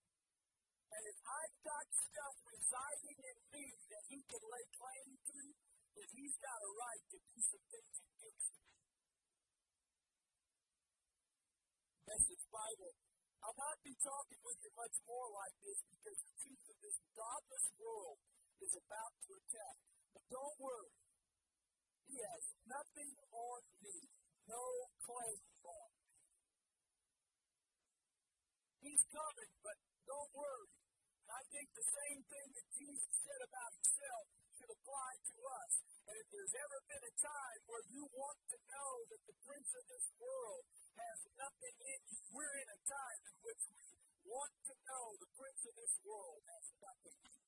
And 0.88 1.02
if 1.04 1.18
I've 1.20 1.56
got 1.62 1.84
stuff 1.92 2.34
residing 2.48 3.18
in 3.20 3.38
me 3.52 3.64
that 3.92 4.04
he 4.08 4.18
can 4.24 4.42
lay 4.48 4.66
claim 4.72 5.10
to, 5.14 5.40
then 5.94 6.08
he's 6.16 6.36
got 6.40 6.58
a 6.58 6.70
right 6.72 7.04
to 7.12 7.18
do 7.18 7.38
some 7.44 7.64
things 7.68 7.96
against 8.08 8.48
me. 8.56 8.66
Message 12.08 12.44
Bible. 12.48 12.92
I'll 13.44 13.58
not 13.58 13.78
be 13.84 13.94
talking 14.00 14.40
with 14.42 14.58
you 14.64 14.72
much 14.74 14.96
more 15.06 15.28
like 15.30 15.54
this 15.62 15.78
because 15.92 16.18
the 16.24 16.34
truth 16.42 16.64
of 16.68 16.76
this 16.82 16.98
godless 17.14 17.66
world 17.78 18.18
is 18.64 18.72
about 18.74 19.12
to 19.28 19.30
attack. 19.38 19.76
But 20.12 20.24
don't 20.32 20.56
worry. 20.58 20.94
He 22.08 22.16
has 22.18 22.44
nothing 22.66 23.12
on 23.30 23.60
me, 23.84 23.96
no 24.48 24.64
claim 25.04 25.40
on 25.68 25.88
me. 25.92 26.08
He's 28.80 29.04
coming, 29.12 29.52
but 29.60 29.76
don't 30.08 30.32
worry. 30.32 30.77
I 31.28 31.42
think 31.52 31.68
the 31.76 31.88
same 31.88 32.20
thing 32.24 32.48
that 32.56 32.68
Jesus 32.76 33.12
said 33.24 33.42
about 33.44 33.70
himself 33.76 34.24
should 34.56 34.72
apply 34.72 34.88
apply 34.88 35.12
to 35.20 35.36
us. 35.44 35.72
And 36.08 36.16
if 36.16 36.26
there's 36.32 36.56
ever 36.56 36.78
been 36.88 37.04
a 37.04 37.14
time 37.20 37.60
where 37.68 37.84
you 37.92 38.08
want 38.16 38.40
to 38.48 38.58
know 38.72 38.92
that 39.12 39.22
the 39.28 39.36
prince 39.44 39.70
of 39.76 39.84
this 39.84 40.06
world 40.16 40.64
has 40.96 41.18
nothing 41.36 41.76
in 41.76 42.00
you, 42.08 42.20
we're 42.32 42.56
in 42.56 42.68
a 42.72 42.80
time 42.88 43.20
in 43.28 43.36
which 43.44 43.62
we 43.76 43.84
want 44.24 44.54
to 44.64 44.74
know 44.88 45.04
the 45.20 45.28
prince 45.36 45.60
of 45.68 45.74
this 45.76 45.94
world 46.08 46.40
has 46.56 46.64
nothing 46.80 47.16
in 47.20 47.36
you. 47.36 47.47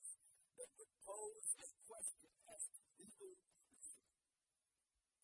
that 0.61 0.77
would 0.77 0.93
pose 1.01 1.47
a 1.57 1.69
question 1.89 2.29
as 2.53 2.61
legal. 3.01 3.33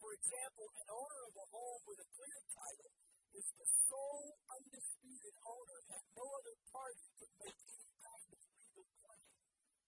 For 0.01 0.11
example, 0.17 0.65
an 0.81 0.88
owner 0.89 1.21
of 1.29 1.35
a 1.38 1.47
home 1.53 1.81
with 1.85 1.99
a 2.01 2.09
clear 2.09 2.41
title 2.57 2.89
is 3.38 3.47
the 3.53 3.69
sole 3.85 4.33
undisputed 4.49 5.35
owner 5.45 5.79
and 5.93 6.03
no 6.17 6.25
other 6.25 6.57
party 6.73 7.05
could 7.21 7.33
make 7.38 7.53
any 7.53 7.89
kind 8.01 8.27
of 8.33 8.39
legal 8.49 8.88
claim 8.97 9.29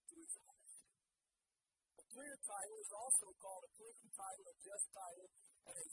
to 0.06 0.14
his 0.22 0.34
ownership. 0.38 0.94
A 1.98 2.06
clear 2.14 2.36
title 2.46 2.78
is 2.86 2.92
also 2.94 3.28
called 3.42 3.64
a 3.66 3.72
clear 3.74 3.98
title, 4.14 4.46
a 4.54 4.56
just 4.62 4.86
title, 4.94 5.30
and 5.66 5.76
a 5.82 5.86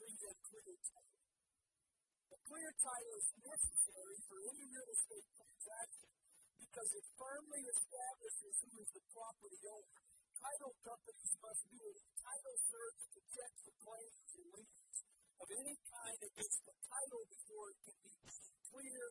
free 0.00 0.16
clear 0.48 0.76
title. 0.80 1.20
A 2.32 2.38
clear 2.48 2.70
title 2.72 3.14
is 3.20 3.28
necessary 3.36 4.18
for 4.32 4.36
any 4.48 4.64
real 4.64 4.88
estate 4.96 5.28
transaction 5.36 6.21
because 6.62 6.90
it 6.94 7.06
firmly 7.18 7.62
establishes 7.66 8.54
who 8.62 8.70
is 8.78 8.90
the 8.94 9.02
property 9.10 9.62
owner. 9.66 9.98
Title 10.38 10.74
companies 10.86 11.34
must 11.42 11.62
do 11.74 11.82
a 11.82 11.94
title 12.22 12.56
search 12.70 13.00
to 13.14 13.20
check 13.34 13.52
for 13.66 13.74
claims 13.82 14.30
and 14.38 14.46
liens 14.54 14.98
of 15.42 15.48
any 15.58 15.76
kind 15.90 16.20
against 16.22 16.60
the 16.62 16.76
title 16.86 17.22
before 17.26 17.66
it 17.74 17.80
can 17.82 17.98
be 18.06 18.14
clear. 18.70 19.02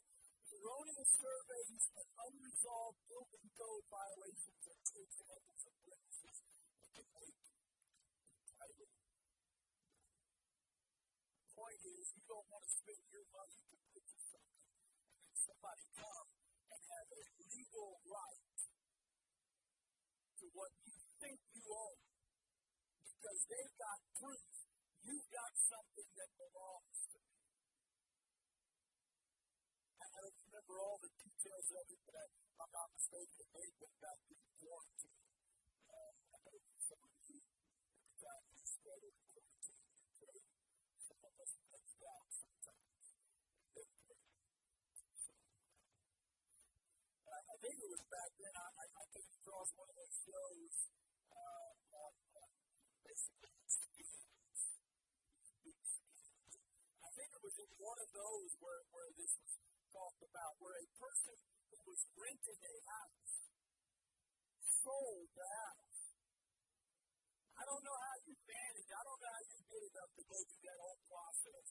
Erroneous 0.52 1.12
surveys 1.16 1.84
and 1.96 2.08
unresolved 2.24 3.00
building 3.08 3.48
code 3.56 3.86
violations 3.88 4.64
are 4.68 4.80
two 4.88 5.02
examples 5.04 5.62
of 5.68 5.74
witnesses 5.88 6.38
that 6.96 7.08
can 7.12 7.36
title. 8.52 8.92
The 11.36 11.52
point 11.56 11.82
is, 11.84 12.04
you 12.16 12.24
don't 12.28 12.48
want 12.52 12.64
to 12.68 12.72
spend 12.72 13.04
your 13.12 13.26
money 13.32 13.60
to 13.72 13.76
purchase 13.92 14.26
something, 14.28 14.68
and 15.24 15.36
somebody 15.40 15.84
comes 15.96 16.31
have 16.92 17.10
a 17.16 17.24
legal 17.52 17.92
right 18.04 18.60
to 20.40 20.46
what 20.52 20.72
you 20.84 20.98
think 21.22 21.40
you 21.56 21.66
own 21.72 21.98
because 23.08 23.40
they've 23.48 23.76
got 23.80 24.00
proof 24.20 24.44
you've 25.02 25.30
got 25.34 25.52
something 25.58 26.10
that 26.14 26.30
belongs 26.38 27.00
to 27.10 27.18
me. 27.18 27.36
I 30.02 30.08
don't 30.14 30.38
remember 30.46 30.76
all 30.78 30.98
the 31.02 31.12
details 31.18 31.68
of 31.74 31.86
it, 31.90 32.02
but 32.06 32.16
I, 32.22 32.26
if 32.30 32.58
I'm 32.62 32.74
not 32.76 32.90
mistaken, 32.94 33.46
they 33.50 33.68
went 33.82 33.98
back 33.98 34.20
to 34.30 34.34
the 34.38 34.50
quarantine. 34.62 35.22
Uh, 35.90 36.12
I 36.32 36.38
know 36.46 36.58
some 36.86 37.02
of 37.02 37.14
you 37.26 37.42
this 38.22 38.78
weather 38.86 39.12
quarantine 39.34 39.82
in 39.90 40.06
trade. 40.22 40.46
Some 41.02 41.22
of 41.26 41.34
us 41.42 41.52
think 41.72 41.90
out 42.06 42.30
sometimes. 42.30 43.08
I 47.32 47.61
think 47.72 47.88
it 47.88 47.96
was 47.96 48.04
back 48.12 48.32
then. 48.36 48.52
I, 48.52 48.68
I, 48.68 48.86
I 49.00 49.06
came 49.16 49.32
across 49.32 49.72
one 49.80 49.88
of 49.88 49.96
those 49.96 50.18
shows 50.28 50.74
uh, 51.32 51.72
on, 52.04 52.12
on 52.36 52.50
basically. 53.08 53.48
I 57.00 57.10
think 57.16 57.30
it 57.32 57.40
was 57.40 57.56
in 57.64 57.72
one 57.80 57.96
of 57.96 58.10
those 58.12 58.52
where, 58.60 58.84
where 58.92 59.08
this 59.16 59.32
was 59.40 59.56
talked 59.88 60.20
about, 60.20 60.52
where 60.60 60.76
a 60.84 60.88
person 61.00 61.38
who 61.72 61.80
was 61.88 62.02
renting 62.20 62.60
a 62.60 62.76
house 62.92 63.40
sold 64.84 65.32
the 65.32 65.48
house. 65.48 66.00
I 67.56 67.64
don't 67.72 67.84
know 67.88 67.96
how 67.96 68.16
you 68.28 68.36
manage. 68.36 68.90
I 68.92 69.04
don't 69.08 69.16
know 69.16 69.32
how 69.32 69.44
you 69.48 69.60
get 69.64 69.84
enough 69.96 70.12
to 70.12 70.24
go 70.28 70.40
through 70.44 70.66
that 70.68 70.80
whole 70.84 71.00
process. 71.08 71.68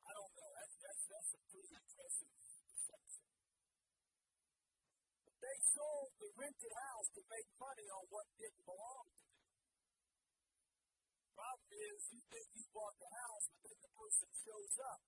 I 0.00 0.12
don't 0.16 0.32
know. 0.32 0.48
That's 0.48 0.76
that's 0.80 1.02
that's 1.12 1.30
a 1.36 1.40
pretty 1.44 1.72
impressive. 1.76 2.49
They 5.40 5.56
sold 5.72 6.12
the 6.20 6.30
rented 6.36 6.74
house 6.76 7.08
to 7.16 7.22
make 7.32 7.48
money 7.56 7.88
on 7.96 8.04
what 8.12 8.28
didn't 8.36 8.64
belong 8.68 9.06
to 9.08 9.24
them. 9.24 9.40
Problem 11.32 11.72
is, 11.72 12.00
you 12.12 12.20
think 12.28 12.46
you 12.52 12.64
bought 12.76 12.96
the 13.00 13.08
house, 13.08 13.44
but 13.48 13.60
then 13.64 13.78
the 13.80 13.92
person 13.96 14.28
shows 14.44 14.74
up. 14.84 15.00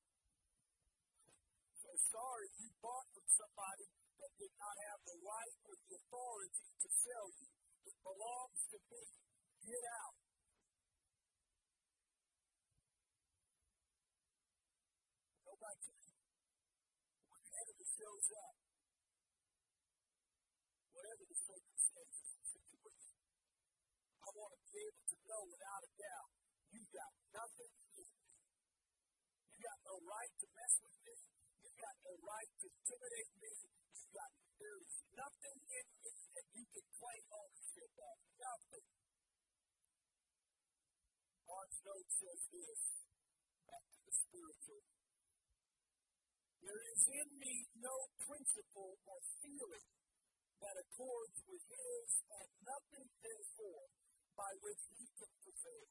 So 1.77 1.91
sorry, 2.09 2.49
you 2.57 2.73
bought 2.81 3.05
from 3.13 3.29
somebody 3.29 3.87
that 4.17 4.33
did 4.41 4.55
not 4.57 4.77
have 4.89 5.01
the 5.05 5.19
right 5.21 5.57
or 5.69 5.75
the 5.77 5.93
authority 6.01 6.69
to 6.81 6.89
sell 6.89 7.29
you. 7.37 7.49
It 7.85 7.97
belongs 8.01 8.61
to 8.73 8.79
me. 8.89 9.05
Get 9.67 9.85
out. 10.01 10.17
Go 15.43 15.53
back 15.59 15.79
to 15.85 15.93
me. 15.93 16.11
When 17.29 17.41
the 17.45 17.55
enemy 17.61 17.87
shows 17.93 18.27
up, 18.41 18.57
whatever 20.95 21.25
the 21.27 21.39
circumstances 21.43 22.29
and 22.31 22.47
situation, 22.47 23.19
I 24.23 24.29
want 24.39 24.55
to 24.55 24.61
be 24.71 24.79
able 24.87 25.05
to 25.13 25.17
know 25.33 25.49
without 25.49 25.83
a 25.89 25.93
doubt 25.97 26.31
you've 26.69 26.93
got 26.93 27.13
nothing 27.33 27.73
in 27.73 27.89
me. 27.97 28.07
You've 29.49 29.65
got 29.65 29.79
no 29.89 29.97
right 30.05 30.33
to 30.45 30.47
mess 30.53 30.75
with 30.85 30.99
me. 31.09 31.17
You've 31.65 31.81
got 31.81 31.97
no 32.05 32.13
right 32.21 32.51
to 32.61 32.67
intimidate 32.69 33.33
me. 33.41 33.53
You've 33.97 34.13
got 34.13 34.31
there 34.61 34.79
is 34.79 34.95
nothing 35.17 35.59
in 35.59 35.87
me 36.05 36.15
that 36.37 36.47
you 36.53 36.65
can 36.69 36.87
claim 37.01 37.23
ownership 37.33 37.93
of. 37.99 38.17
Nothing. 38.39 38.87
Barnes 41.49 41.79
Note 41.83 42.11
says 42.13 42.43
this, 42.53 42.81
back 43.67 43.85
to 43.91 43.99
the 44.07 44.15
spiritual. 44.15 44.83
There 46.63 46.83
is 46.95 47.03
in 47.11 47.29
me 47.43 47.55
no 47.83 47.97
principle 48.23 48.95
or 49.03 49.19
feeling 49.43 49.87
that 50.63 50.79
accords 50.79 51.39
with 51.43 51.65
his, 51.67 52.09
and 52.23 52.49
nothing 52.63 53.09
therefore 53.19 53.83
by 54.37 54.53
which 54.65 54.83
he 54.97 55.07
can 55.19 55.33
prevail. 55.45 55.89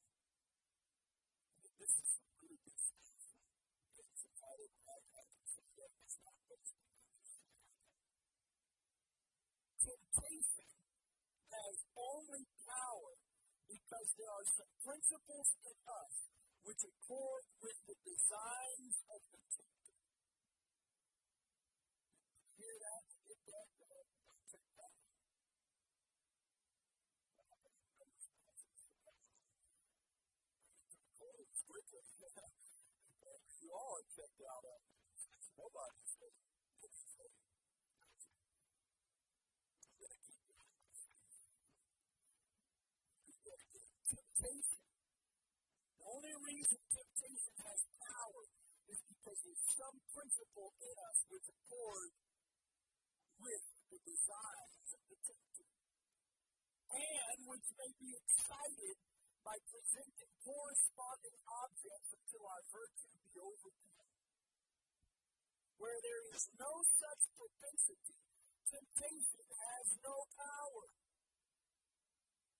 This 1.77 1.93
is 1.97 2.07
some 2.13 2.29
really 2.41 2.57
good 2.61 2.77
stuff. 2.77 3.09
It's 3.97 4.21
I 4.21 4.99
can 5.13 5.45
say 5.45 5.65
it's 5.77 6.17
not 6.25 6.37
be. 6.49 6.57
Temptation 9.81 10.69
has 11.51 11.75
only 11.97 12.43
power 12.65 13.13
because 13.69 14.07
there 14.17 14.31
are 14.31 14.47
some 14.57 14.71
principles 14.81 15.49
in 15.65 15.77
us 15.85 16.15
which 16.61 16.81
accord 16.85 17.43
with 17.61 17.77
the 17.89 17.97
designs 18.05 18.95
of 19.09 19.21
the 19.33 19.41
tempter. 19.49 19.97
Hear 22.61 22.77
that? 22.77 23.01
Check 23.21 23.41
that. 23.47 23.69
Quickly, 31.61 32.03
you 33.61 33.71
all 33.71 33.95
are 33.95 34.00
checked 34.11 34.41
out 34.43 34.65
of 34.67 34.79
Nobody 35.61 36.01
said, 36.09 36.33
temptation. 44.11 44.81
The 46.01 46.05
only 46.09 46.35
reason 46.49 46.79
temptation 46.89 47.55
has 47.61 47.79
power 47.93 48.43
is 48.89 48.99
because 49.05 49.37
there's 49.45 49.65
some 49.77 49.97
principle 50.17 50.69
in 50.81 50.95
us 50.97 51.17
which 51.29 51.45
accord 51.45 52.11
with 53.37 53.63
the 53.93 53.99
desires 54.01 54.89
of 54.97 55.03
the 55.07 55.17
tempter. 55.21 55.69
And 56.91 57.37
which 57.47 57.67
may 57.77 57.91
be 58.01 58.11
excited 58.17 58.95
by 59.45 59.55
presenting 59.69 60.31
corresponding 60.43 61.37
objects 61.63 62.09
until 62.17 62.43
our 62.49 62.63
virtue 62.67 63.20
Where 65.81 65.97
there 66.05 66.23
is 66.37 66.45
no 66.61 66.73
such 66.85 67.21
propensity, 67.33 68.21
temptation 68.69 69.45
has 69.49 69.85
no 70.05 70.13
power. 70.37 70.85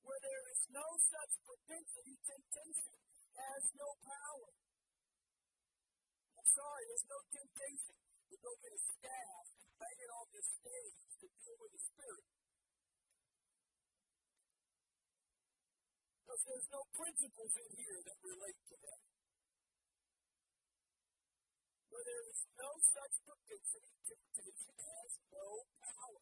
Where 0.01 0.21
there 0.25 0.45
is 0.49 0.61
no 0.73 0.87
such 0.97 1.33
propensity, 1.45 2.17
temptation 2.25 2.97
has 3.37 3.63
no 3.77 3.93
power. 4.01 4.49
I'm 6.33 6.49
sorry, 6.49 6.83
there's 6.89 7.09
no 7.13 7.21
temptation 7.29 7.93
to 8.01 8.35
go 8.41 8.51
get 8.65 8.73
a 8.73 8.81
staff 8.81 9.45
and 9.61 9.69
bang 9.77 9.99
it 10.01 10.11
on 10.17 10.27
the 10.33 10.41
stage 10.41 11.01
to 11.21 11.27
deal 11.29 11.55
with 11.61 11.71
the 11.77 11.81
spirit. 11.93 12.25
Because 16.25 16.41
there's 16.41 16.69
no 16.73 16.81
principles 16.97 17.53
in 17.53 17.69
here 17.77 18.01
that 18.01 18.17
relate 18.25 18.57
to 18.65 18.75
that. 18.81 19.10
Where 22.01 22.17
there 22.17 22.33
is 22.33 22.41
no 22.57 22.71
such 22.81 23.13
propensity, 23.29 23.93
to 23.93 24.17
temptation 24.17 24.73
has 24.73 25.11
no 25.29 25.69
power. 25.85 26.21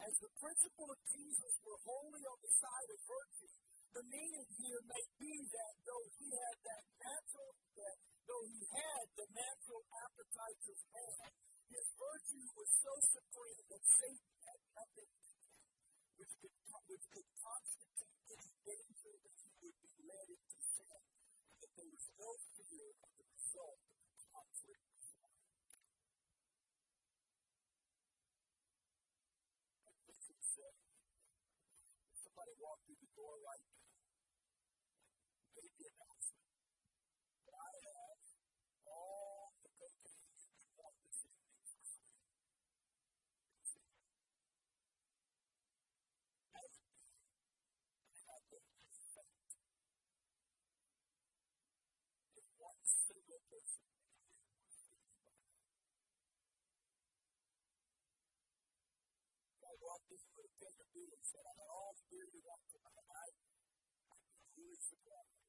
As 0.00 0.16
the 0.16 0.32
principle 0.40 0.88
of 0.88 0.96
Jesus 1.12 1.60
were 1.60 1.76
wholly 1.84 2.24
on 2.24 2.40
the 2.40 2.48
side 2.56 2.88
of 2.88 3.04
virtue, 3.04 3.52
the 3.92 4.04
meaning 4.08 4.48
here 4.56 4.80
may 4.88 5.04
be 5.20 5.44
that 5.44 5.72
though 5.84 6.06
he 6.16 6.24
had 6.32 6.56
that 6.64 6.84
natural, 7.04 7.52
that 7.52 7.96
though 8.24 8.48
he 8.48 8.64
had 8.64 9.04
the 9.12 9.28
natural 9.36 9.84
appetites 9.92 10.66
of 10.72 10.80
man, 10.88 11.28
his 11.68 11.84
virtue 12.00 12.46
was 12.56 12.70
so 12.80 12.92
supreme 13.12 13.60
that 13.76 13.84
Satan 14.00 14.32
had 14.40 14.60
nothing 14.72 15.10
which 16.16 16.32
could, 16.40 16.56
which 16.88 17.06
could 17.12 17.28
constitute 17.44 18.08
any 18.24 18.52
danger 18.64 19.12
that 19.20 19.36
he 19.36 19.52
would 19.68 19.76
be 19.84 19.92
led 20.00 20.28
into 20.32 20.58
sin, 20.64 21.00
that 21.60 21.72
there 21.76 21.92
was 21.92 22.08
no 22.16 22.30
fear 22.56 22.88
of 23.04 23.10
the 23.20 23.26
result 23.36 23.84
of 23.84 24.00
the 24.16 24.24
conflict. 24.32 24.80
Somebody 32.40 32.52
walked 32.62 32.86
through 32.86 32.96
the 33.00 33.12
door 33.16 33.36
right 33.44 33.64
made 35.56 35.72
the 35.76 35.86
announcement 35.92 36.48
that 37.44 37.52
I 37.52 37.72
have 37.84 38.18
all 38.86 39.52
the 39.60 39.70
cocaine 39.76 40.24
you 40.40 40.72
want 40.80 40.96
this 41.04 41.20
evening 41.26 41.60
for 41.60 41.82
free. 41.84 42.16
That 46.54 46.64
would 46.70 46.88
be 46.96 47.12
have 48.24 48.44
the 48.48 48.60
effect 48.88 49.50
if 52.40 52.46
one 52.56 52.69
single 52.84 53.42
person 53.50 53.84
I 59.60 59.72
walked 59.78 60.10
tender 60.60 60.86
beer 60.92 61.08
and 61.08 61.24
said, 61.24 61.44
I 61.46 61.54
got 61.56 61.70
all 61.70 61.94
the 61.96 62.04
beer 62.10 62.26
you 62.32 62.42
want 62.44 62.60
tonight. 62.68 63.00
I, 63.10 63.32
I'd 64.12 64.24
be 64.56 64.62
really 64.62 64.76
surprised. 64.76 65.40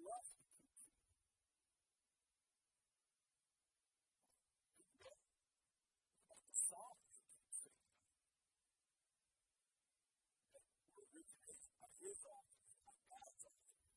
lust 0.00 0.40
about 6.24 6.40
the 6.46 6.56
songs 6.56 7.14
that 7.20 7.36
you 7.36 7.52
sing 7.52 7.84
that 10.54 10.64
were 10.96 11.04
originated 11.12 11.70
by 11.76 11.90
his 12.00 12.24
authors, 12.24 12.74
by 12.80 12.96
God's 13.12 13.44
authors. 13.44 13.90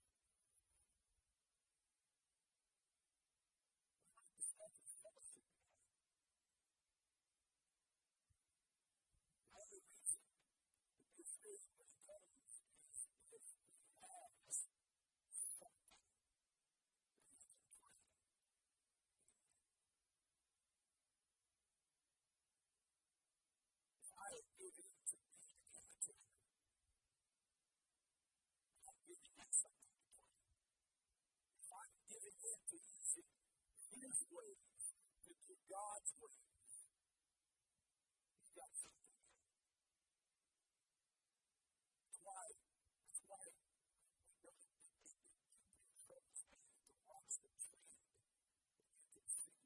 This 4.33 4.45
stuff 4.53 4.73
is 4.83 4.91
fellowship. 4.99 5.47
Another 9.53 9.81
reason 9.87 10.25
that 10.27 11.15
this 11.15 11.31
is 11.47 11.61
what 11.73 11.87
he 11.87 11.97
comes 12.03 12.59
is 12.91 13.07
because 13.07 13.47
he 13.55 13.71
has 14.03 14.67
something 15.57 16.03
that 16.03 16.19
he 16.19 16.43
can 16.43 17.79
bring. 17.79 18.03
If 24.03 24.11
I 24.13 24.29
have 24.35 24.49
given 24.59 24.83
it 24.83 25.03
to 25.09 25.17
be 25.23 25.39
an 25.43 25.63
imitator, 25.73 26.37
I'm 28.83 28.99
giving 29.07 29.33
you 29.33 29.49
something 29.49 29.95
to 29.95 30.07
bring. 30.13 30.37
If 31.59 31.69
I'm 31.71 31.93
giving 32.07 32.37
in 32.43 32.59
to 32.67 32.77
using 32.77 33.29
his 34.13 34.29
to 35.25 35.33
do 35.33 35.55
God's 35.65 36.13
ways, 36.21 36.85
he's 38.37 38.53
got 38.53 38.69
something. 38.77 39.17
That's 42.05 42.19
why, 42.21 42.45
that's 43.09 43.21
why 43.25 43.43
we 43.49 43.65
really 43.73 44.29
think 44.45 44.61
that 44.69 45.33
you 45.49 45.73
can 45.73 45.97
trust 45.97 46.45
me 46.45 46.61
to 46.61 46.93
watch 47.09 47.33
the 47.41 47.49
tree 47.57 47.89
that 47.89 48.93
you 48.93 49.09
can 49.17 49.25
see. 49.25 49.57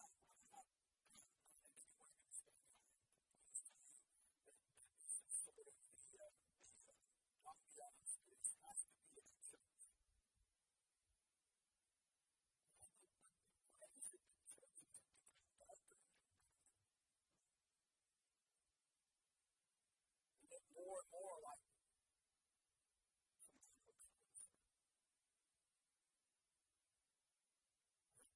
I'm 0.00 0.16
not, 0.16 0.40
I'm 0.48 0.68
not, 0.72 0.88
I'm 0.88 1.12
not 1.12 1.28
anywhere 1.28 2.00
going 2.00 2.24
to 2.24 2.32
say 2.32 2.56
that. 2.64 2.80
Please 3.44 3.60
tell 3.68 3.84
you 3.84 4.00
that, 4.08 4.56
that 4.56 4.56
this 4.96 5.20
is 5.20 5.34
sort 5.44 5.68
of 5.68 5.76
the, 5.84 6.00
uh, 6.16 6.32
the, 6.48 6.88
uh, 6.88 7.44
I'll 7.44 7.60
be 7.68 7.76
honest, 7.76 8.16
this 8.24 8.56
has 8.64 8.80
to 8.88 8.96
be 9.04 9.20
in 9.20 9.28
a 9.28 9.40
church. 9.44 9.84
And 12.84 12.96
the, 13.00 13.08
what 13.78 13.88
I 13.88 13.96
used 13.96 14.10
to 14.10 14.18
do 14.18 14.30
in 14.32 14.46
church 14.48 14.78
is 14.84 14.96
to 14.98 15.08
become 15.12 15.46
doctor. 15.58 15.98
And 20.40 20.48
then 20.50 20.64
more 20.74 20.98
and 21.02 21.08
more 21.12 21.36
like 21.44 21.62
something 23.84 24.04
looks 24.18 24.44
like 24.48 24.74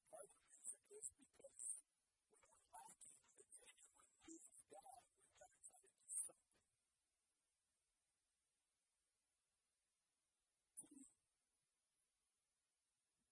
part 0.09 0.25
of 0.25 0.31
the 0.33 0.43
reason 0.49 0.81
is 0.93 1.07
because 1.17 1.83
we 2.29 2.39
were 2.45 2.61
lacking 2.73 3.19
the 3.37 3.45
genuine 3.49 4.09
move 4.27 4.43
of 4.49 4.61
God. 4.69 5.01
We've 5.09 5.37
got 5.39 5.51
to 5.53 5.61
try 5.65 5.81
to 5.81 5.93
do 5.99 6.09
something 6.09 6.59
to 10.79 10.87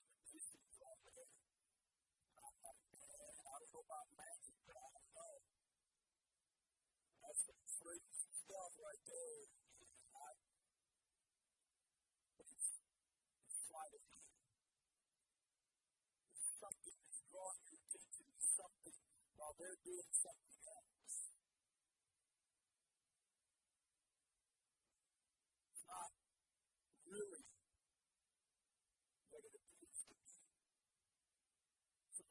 I 4.21 4.29
don't 4.73 5.09
know. 5.17 5.35
That's 7.21 7.41
some 7.47 7.61
straight 7.65 8.05
stuff 8.13 8.71
right 8.77 9.03
there. 9.09 9.49
It's, 12.37 12.81
it's 13.41 13.57
hand. 13.73 13.97
It's 16.35 16.53
something 16.61 16.97
that's 17.01 17.21
drawing 17.31 17.61
your 17.65 17.81
attention 17.81 18.27
to 18.29 18.41
something 18.57 18.97
while 19.37 19.55
they're 19.57 19.81
doing 19.81 20.11
something 20.13 20.61
else. 20.69 21.33
It's 25.73 25.85
not 25.89 26.11
really 27.09 27.43
what 29.31 29.43
it 29.45 29.53
appears 29.57 29.99
to 30.05 30.13
be. 30.13 30.29
So 32.13 32.23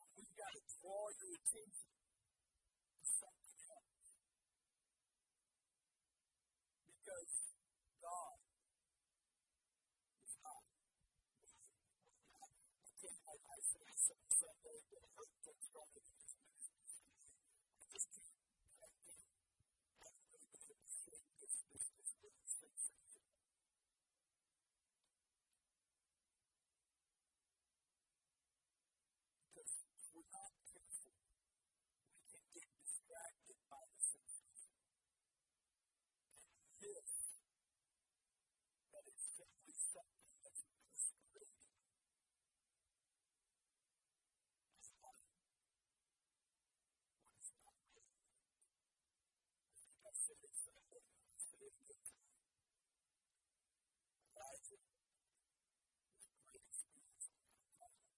got 0.81 0.89
draw 0.89 1.05
your 1.21 1.37
attention 1.37 1.93
to 2.97 3.05
something 3.05 3.61
else. 3.69 4.01
Because 6.89 7.33
God 8.01 8.41
is 10.25 10.37
not. 10.45 10.65
I 12.33 12.49
can't, 13.01 13.21
I, 13.29 13.35
I 13.37 13.59
say 13.61 13.85
some 13.97 14.25
Sunday 14.33 14.79
that 14.93 15.05
hurt 15.17 15.33
things 15.45 15.65
stronger 15.69 16.01
than 16.01 16.17
this 16.21 16.33
ministry. 16.41 16.89
I 17.77 17.83
just 17.93 18.09
can't, 18.13 18.41
I 18.81 18.89
can't, 19.05 19.25
I 20.01 20.09
really 20.33 20.49
been 20.53 20.65
able 20.65 20.89
to 20.89 20.97
say 21.05 21.21
this, 21.41 21.55
this, 21.71 21.85
this, 21.97 22.11
this, 22.25 22.25
this, 22.25 22.53
this, 22.65 22.83
because 29.45 29.73
if 29.93 30.05
we're 30.17 30.31
not 30.33 30.53
careful, 30.67 31.15
we 32.17 32.25
can 32.33 32.45
get 32.55 32.69
distracted 32.81 33.59
by 33.71 33.83
the 33.93 34.01
senses 34.03 34.61
and 34.71 34.81
miss 36.81 37.13
that 38.93 39.05
it's 39.09 39.27
simply 39.37 39.75
something 39.79 40.37
that's 40.45 40.63
masquerading 40.71 41.67
as 44.79 44.89
light 45.03 45.27
when 47.21 47.33
it's 47.39 47.53
not 47.57 47.75
really. 47.95 48.27
I 49.67 49.73
think 49.85 50.01
I 50.07 50.13
said 50.15 50.39
it 50.43 50.55
Sunday, 50.55 51.03
I 51.05 51.39
said 51.41 51.61
it 51.65 51.75
again 51.81 52.03
tonight. 52.07 52.39
Elijah 54.31 54.81
was 54.81 55.05
a 56.31 56.35
great 56.45 56.65
experience 56.71 57.27
on 57.31 57.39
Mount 57.47 57.67
Carmel. 57.79 58.15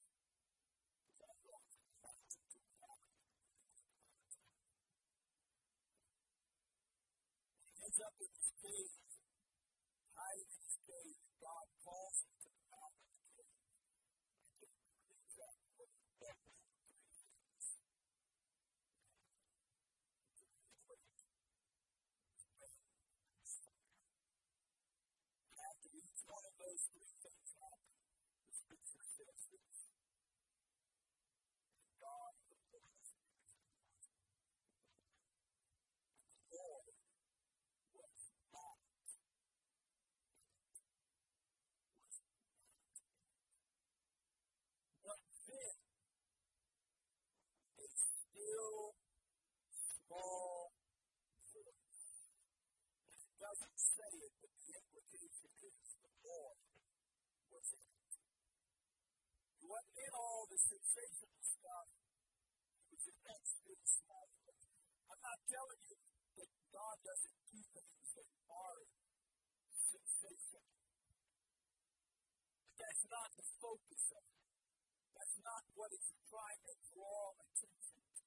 Because 1.05 1.23
I've 1.29 1.45
gone 1.47 1.69
from 1.71 1.87
mountain 2.03 2.45
to 2.55 2.61
valley 2.81 3.15
and 3.21 3.29
he 7.77 7.80
ends 7.91 8.07
up 8.07 8.15
in 8.23 8.31
this 8.31 8.55
cave 8.63 8.95
in 10.31 10.47
his 10.63 10.79
cave, 10.87 11.19
God 11.43 11.67
calls 11.83 12.23
him 12.23 12.31
to 12.39 12.55
the 12.55 12.63
mouth 12.71 12.95
of 13.03 13.11
the 13.11 13.35
cave. 13.35 13.51
After 25.59 25.91
each 25.91 26.23
one 26.31 26.47
of 26.47 26.55
those 26.63 26.83
three 26.95 27.11
things 27.27 27.51
happen, 27.59 27.91
the 28.47 28.55
scripture 28.55 29.03
says 29.03 29.51
this. 29.51 29.91
And 31.75 31.91
God 31.99 32.39
the 32.39 32.55
Lord 32.71 32.87
was 32.87 33.11
with 33.11 33.35
him. 33.35 33.51
And 36.21 36.39
the 36.39 36.55
Lord 36.55 36.95
was 37.95 38.23
not 38.53 38.79
was 38.81 39.15
not 39.31 39.31
But 45.03 45.21
then 45.47 45.77
a 47.79 47.87
still 47.91 48.95
small 49.75 50.73
voice. 51.51 52.03
And 53.09 53.19
it 53.19 53.40
doesn't 53.51 53.83
say 53.83 54.13
it, 54.15 54.31
but 54.39 54.53
the 54.63 54.71
implication 54.79 55.51
is 55.59 55.75
the 55.99 56.13
Lord 56.23 56.59
was 57.51 57.67
in 57.75 57.83
it. 57.83 58.15
He 59.59 59.67
wasn't 59.67 59.99
in 60.07 60.13
all 60.15 60.47
the 60.47 60.61
sensational 60.71 61.43
stuff. 61.43 61.89
He 61.91 62.95
was 62.95 63.05
in 63.11 63.19
that 63.27 63.43
still 63.43 63.83
small 63.91 64.27
voice. 64.47 64.71
I'm 65.11 65.19
not 65.19 65.39
telling 65.51 65.83
you 65.83 65.99
that 65.99 66.51
God 66.71 66.97
doesn't 67.03 67.39
do 67.51 67.59
things 67.75 68.07
that 68.15 68.31
are 68.55 68.81
sensational. 69.83 70.71
But 72.71 72.75
that's 72.79 73.05
not 73.11 73.29
the 73.35 73.47
focus 73.59 74.05
of 74.15 74.23
it. 74.31 74.47
That's 75.11 75.37
not 75.43 75.63
what 75.75 75.91
it's 75.91 76.11
trying 76.31 76.63
to 76.71 76.75
draw 76.87 77.35
attention 77.35 77.99
to. 78.15 78.27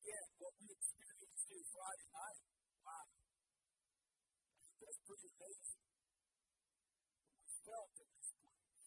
Again, 0.00 0.26
what 0.40 0.56
we 0.56 0.72
experienced 0.72 1.44
here 1.44 1.66
Friday 1.76 2.08
night, 2.08 2.40
wow, 2.88 3.19
amazing. 5.18 5.82
We 7.42 7.50
felt 7.66 7.90
in 7.98 8.08
this 8.14 8.30
place. 8.30 8.86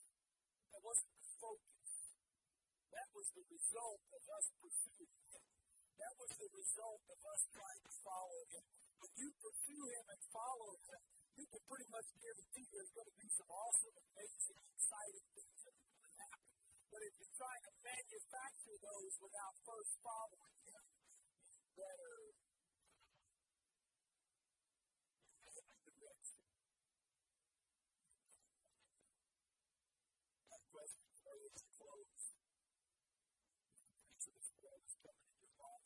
That 0.71 0.79
wasn't 0.79 1.13
the 1.19 1.27
focus. 1.43 1.91
That 2.93 3.09
was 3.11 3.27
the 3.35 3.45
result 3.51 4.01
of 4.13 4.23
us 4.23 4.45
pursuing 4.63 5.11
Him. 5.27 5.43
That 5.99 6.13
was 6.15 6.31
the 6.39 6.49
result 6.53 7.03
of 7.11 7.19
us 7.27 7.41
trying 7.51 7.83
to 7.83 7.93
follow 7.99 8.41
Him. 8.53 8.63
If 9.03 9.11
you 9.19 9.29
pursue 9.35 9.83
Him 9.91 10.05
and 10.07 10.21
follow 10.31 10.71
Him, 10.87 11.01
you 11.33 11.45
can 11.49 11.63
pretty 11.65 11.89
much 11.89 12.07
guarantee 12.21 12.65
there's 12.69 12.93
going 12.93 13.09
to 13.09 13.17
be 13.17 13.29
some 13.33 13.49
awesome, 13.49 13.95
amazing, 13.97 14.61
exciting 14.77 15.25
things 15.33 15.59
that 15.65 15.73
are 15.73 15.87
going 15.89 16.05
to 16.05 16.13
happen. 16.23 16.53
But 16.93 17.01
if 17.01 17.13
you're 17.17 17.35
trying 17.35 17.63
to 17.65 17.73
manufacture 17.81 18.77
those 18.77 19.13
without 19.17 19.55
first 19.65 19.93
following 20.05 20.55
Him, 20.61 20.83
you 21.49 21.65
better 21.73 22.13
head 25.41 25.65
in 25.73 25.79
the 25.83 25.93
direction. 25.97 26.37
The 30.73 30.81
prince 30.81 30.97
of 34.25 34.33
this 34.33 34.49
world 34.57 34.81
is 34.81 34.97
coming 35.05 35.29
life. 35.61 35.85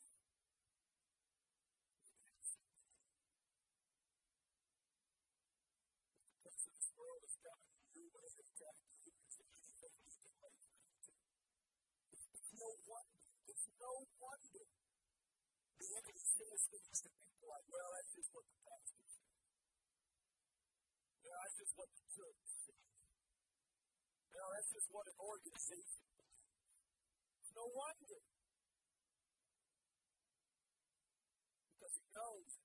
Of 6.40 6.56
this 6.56 6.88
world 6.96 7.20
is 7.20 7.36
coming 7.44 7.68
attacking 8.40 8.96
you. 9.04 9.12
It's 12.16 12.48
no 12.56 12.72
wonder. 12.88 13.28
It's 13.44 13.68
no 13.76 13.92
wonder 14.24 14.64
like, 17.48 17.64
well, 17.72 17.88
that's 17.96 18.12
just 18.12 18.28
what 18.36 18.44
the 18.44 18.60
pastor 18.60 19.04
said. 19.08 19.32
That's 21.24 21.56
just 21.56 21.72
what 21.80 21.88
the 21.96 22.04
church 22.12 22.57
said. 24.48 24.56
That's 24.56 24.72
just 24.72 24.88
what 24.92 25.04
an 25.04 25.16
organization 25.20 26.00
believes. 26.16 27.52
No 27.52 27.68
wonder. 27.68 28.20
Because 31.76 31.94
he 32.00 32.06
knows 32.16 32.57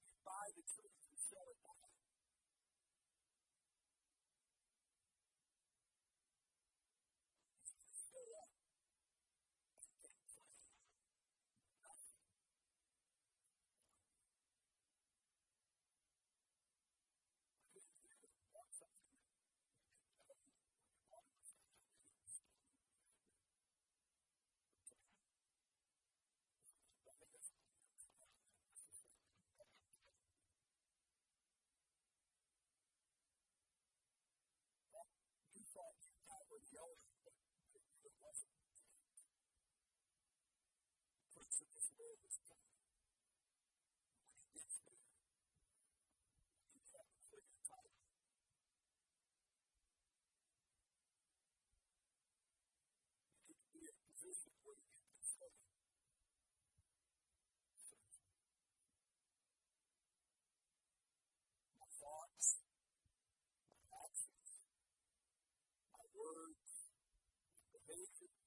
basic 67.93 68.42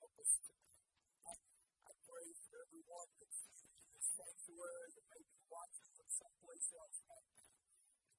Help 0.00 0.16
us 0.16 0.32
tonight. 0.40 0.80
I, 1.28 1.92
pray 2.08 2.26
for 2.40 2.56
everyone 2.56 3.10
that's 3.20 3.40
in 3.52 3.88
this 3.92 4.08
sanctuary 4.16 4.88
that 4.96 5.06
may 5.12 5.24
be 5.28 5.40
watching 5.52 5.88
from 5.92 6.08
someplace 6.08 6.68
else. 6.72 6.98
I 7.04 7.20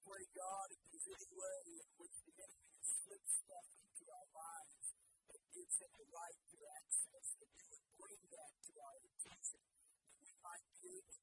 pray, 0.05 0.23
God, 0.37 0.67
if 0.77 0.81
there's 0.93 1.09
any 1.09 1.29
way 1.33 1.61
in 1.73 1.89
which 1.97 2.17
the 2.21 2.35
enemy 2.37 2.69
has 2.77 2.89
slipped 3.01 3.31
stuff 3.33 3.67
into 3.81 4.05
our 4.13 4.27
lives 4.29 4.85
that 5.25 5.41
gives 5.57 5.75
him 5.81 5.91
the 5.97 6.09
right 6.13 6.39
to 6.53 6.57
access, 6.85 7.27
that 7.41 7.49
you 7.49 7.65
would 7.73 7.87
bring 7.97 8.21
that 8.29 8.53
to 8.69 8.73
our 8.77 8.97
attention, 9.09 9.61
that 10.05 10.15
we 10.21 10.31
might 10.45 10.65
be 10.77 10.85
able 10.85 11.17
to 11.17 11.20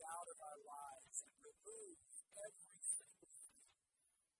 it 0.00 0.08
out 0.08 0.28
of 0.32 0.38
our 0.40 0.60
lives 0.64 1.16
and 1.28 1.34
remove 1.44 1.96
every 2.32 2.80
single 2.80 3.36
thing 3.36 3.60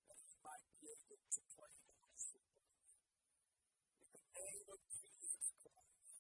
that 0.09 0.19
he 0.25 0.33
might 0.41 0.65
be 0.73 0.89
able 0.89 1.21
to 1.21 1.41
claim 1.53 1.85
on 2.01 2.09
us. 2.17 2.25
In 2.33 2.41
the 4.17 4.25
name 4.41 4.67
of 4.73 4.81
Jesus 4.89 5.47
Christ. 5.61 6.17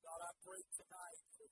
God, 0.00 0.20
I 0.24 0.32
pray 0.40 0.62
tonight 0.72 1.20
for 1.36 1.48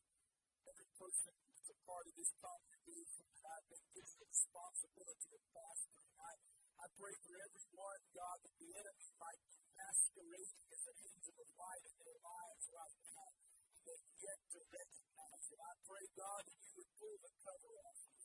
every 0.65 0.89
person 0.97 1.33
that's 1.53 1.71
a 1.77 1.79
part 1.85 2.05
of 2.09 2.15
this 2.17 2.33
congregation 2.41 3.25
that 3.37 3.45
I've 3.53 3.69
been 3.69 3.87
given 3.93 4.15
the 4.17 4.29
responsibility 4.33 5.31
of 5.37 5.43
pastoring. 5.53 6.09
I, 6.25 6.33
I 6.81 6.87
pray 6.97 7.15
for 7.21 7.35
everyone, 7.37 8.01
God, 8.17 8.37
that 8.49 8.55
the 8.57 8.71
enemy 8.81 9.09
might 9.21 9.43
be 9.45 9.61
masquerading 9.77 10.69
as 10.73 10.83
an 10.89 10.97
angel 11.05 11.37
of 11.37 11.49
light 11.53 11.85
in 11.85 11.97
their 12.01 12.17
lives 12.17 12.65
right 12.73 12.97
now. 13.13 13.52
They've 13.83 14.11
yet 14.23 14.41
to 14.55 14.61
recognize 14.63 15.47
it. 15.51 15.61
I 15.63 15.73
pray, 15.83 16.07
God, 16.15 16.43
that 16.47 16.59
you 16.63 16.73
would 16.79 16.93
pull 16.99 17.17
the 17.19 17.33
cover 17.43 17.73
off 17.83 18.01
of. 18.07 18.23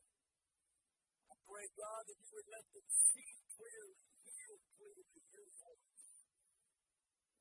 I 1.31 1.35
pray, 1.49 1.67
God, 1.73 2.01
that 2.07 2.19
you 2.21 2.31
would 2.37 2.49
let 2.53 2.65
them 2.73 2.87
see 2.93 3.31
clearly, 3.57 3.97
hear 4.27 4.53
clearly 4.77 5.05
your 5.17 5.49
voice. 5.57 6.05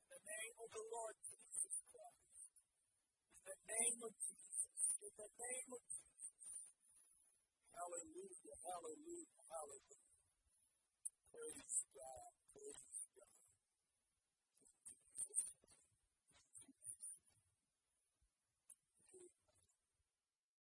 In 0.01 0.07
the 0.09 0.21
name 0.25 0.55
of 0.57 0.69
the 0.73 0.85
Lord 0.89 1.15
Jesus 1.21 1.75
Christ. 1.93 2.41
In 3.37 3.43
the 3.45 3.59
name 3.69 3.99
of 4.01 4.13
Jesus. 4.17 4.81
In 5.03 5.13
the 5.17 5.31
name 5.37 5.69
of 5.77 5.81
Jesus. 5.85 6.49
Hallelujah, 7.77 8.57
hallelujah, 8.65 9.41
hallelujah. 9.45 10.13
Praise 11.29 11.77
God. 11.93 12.36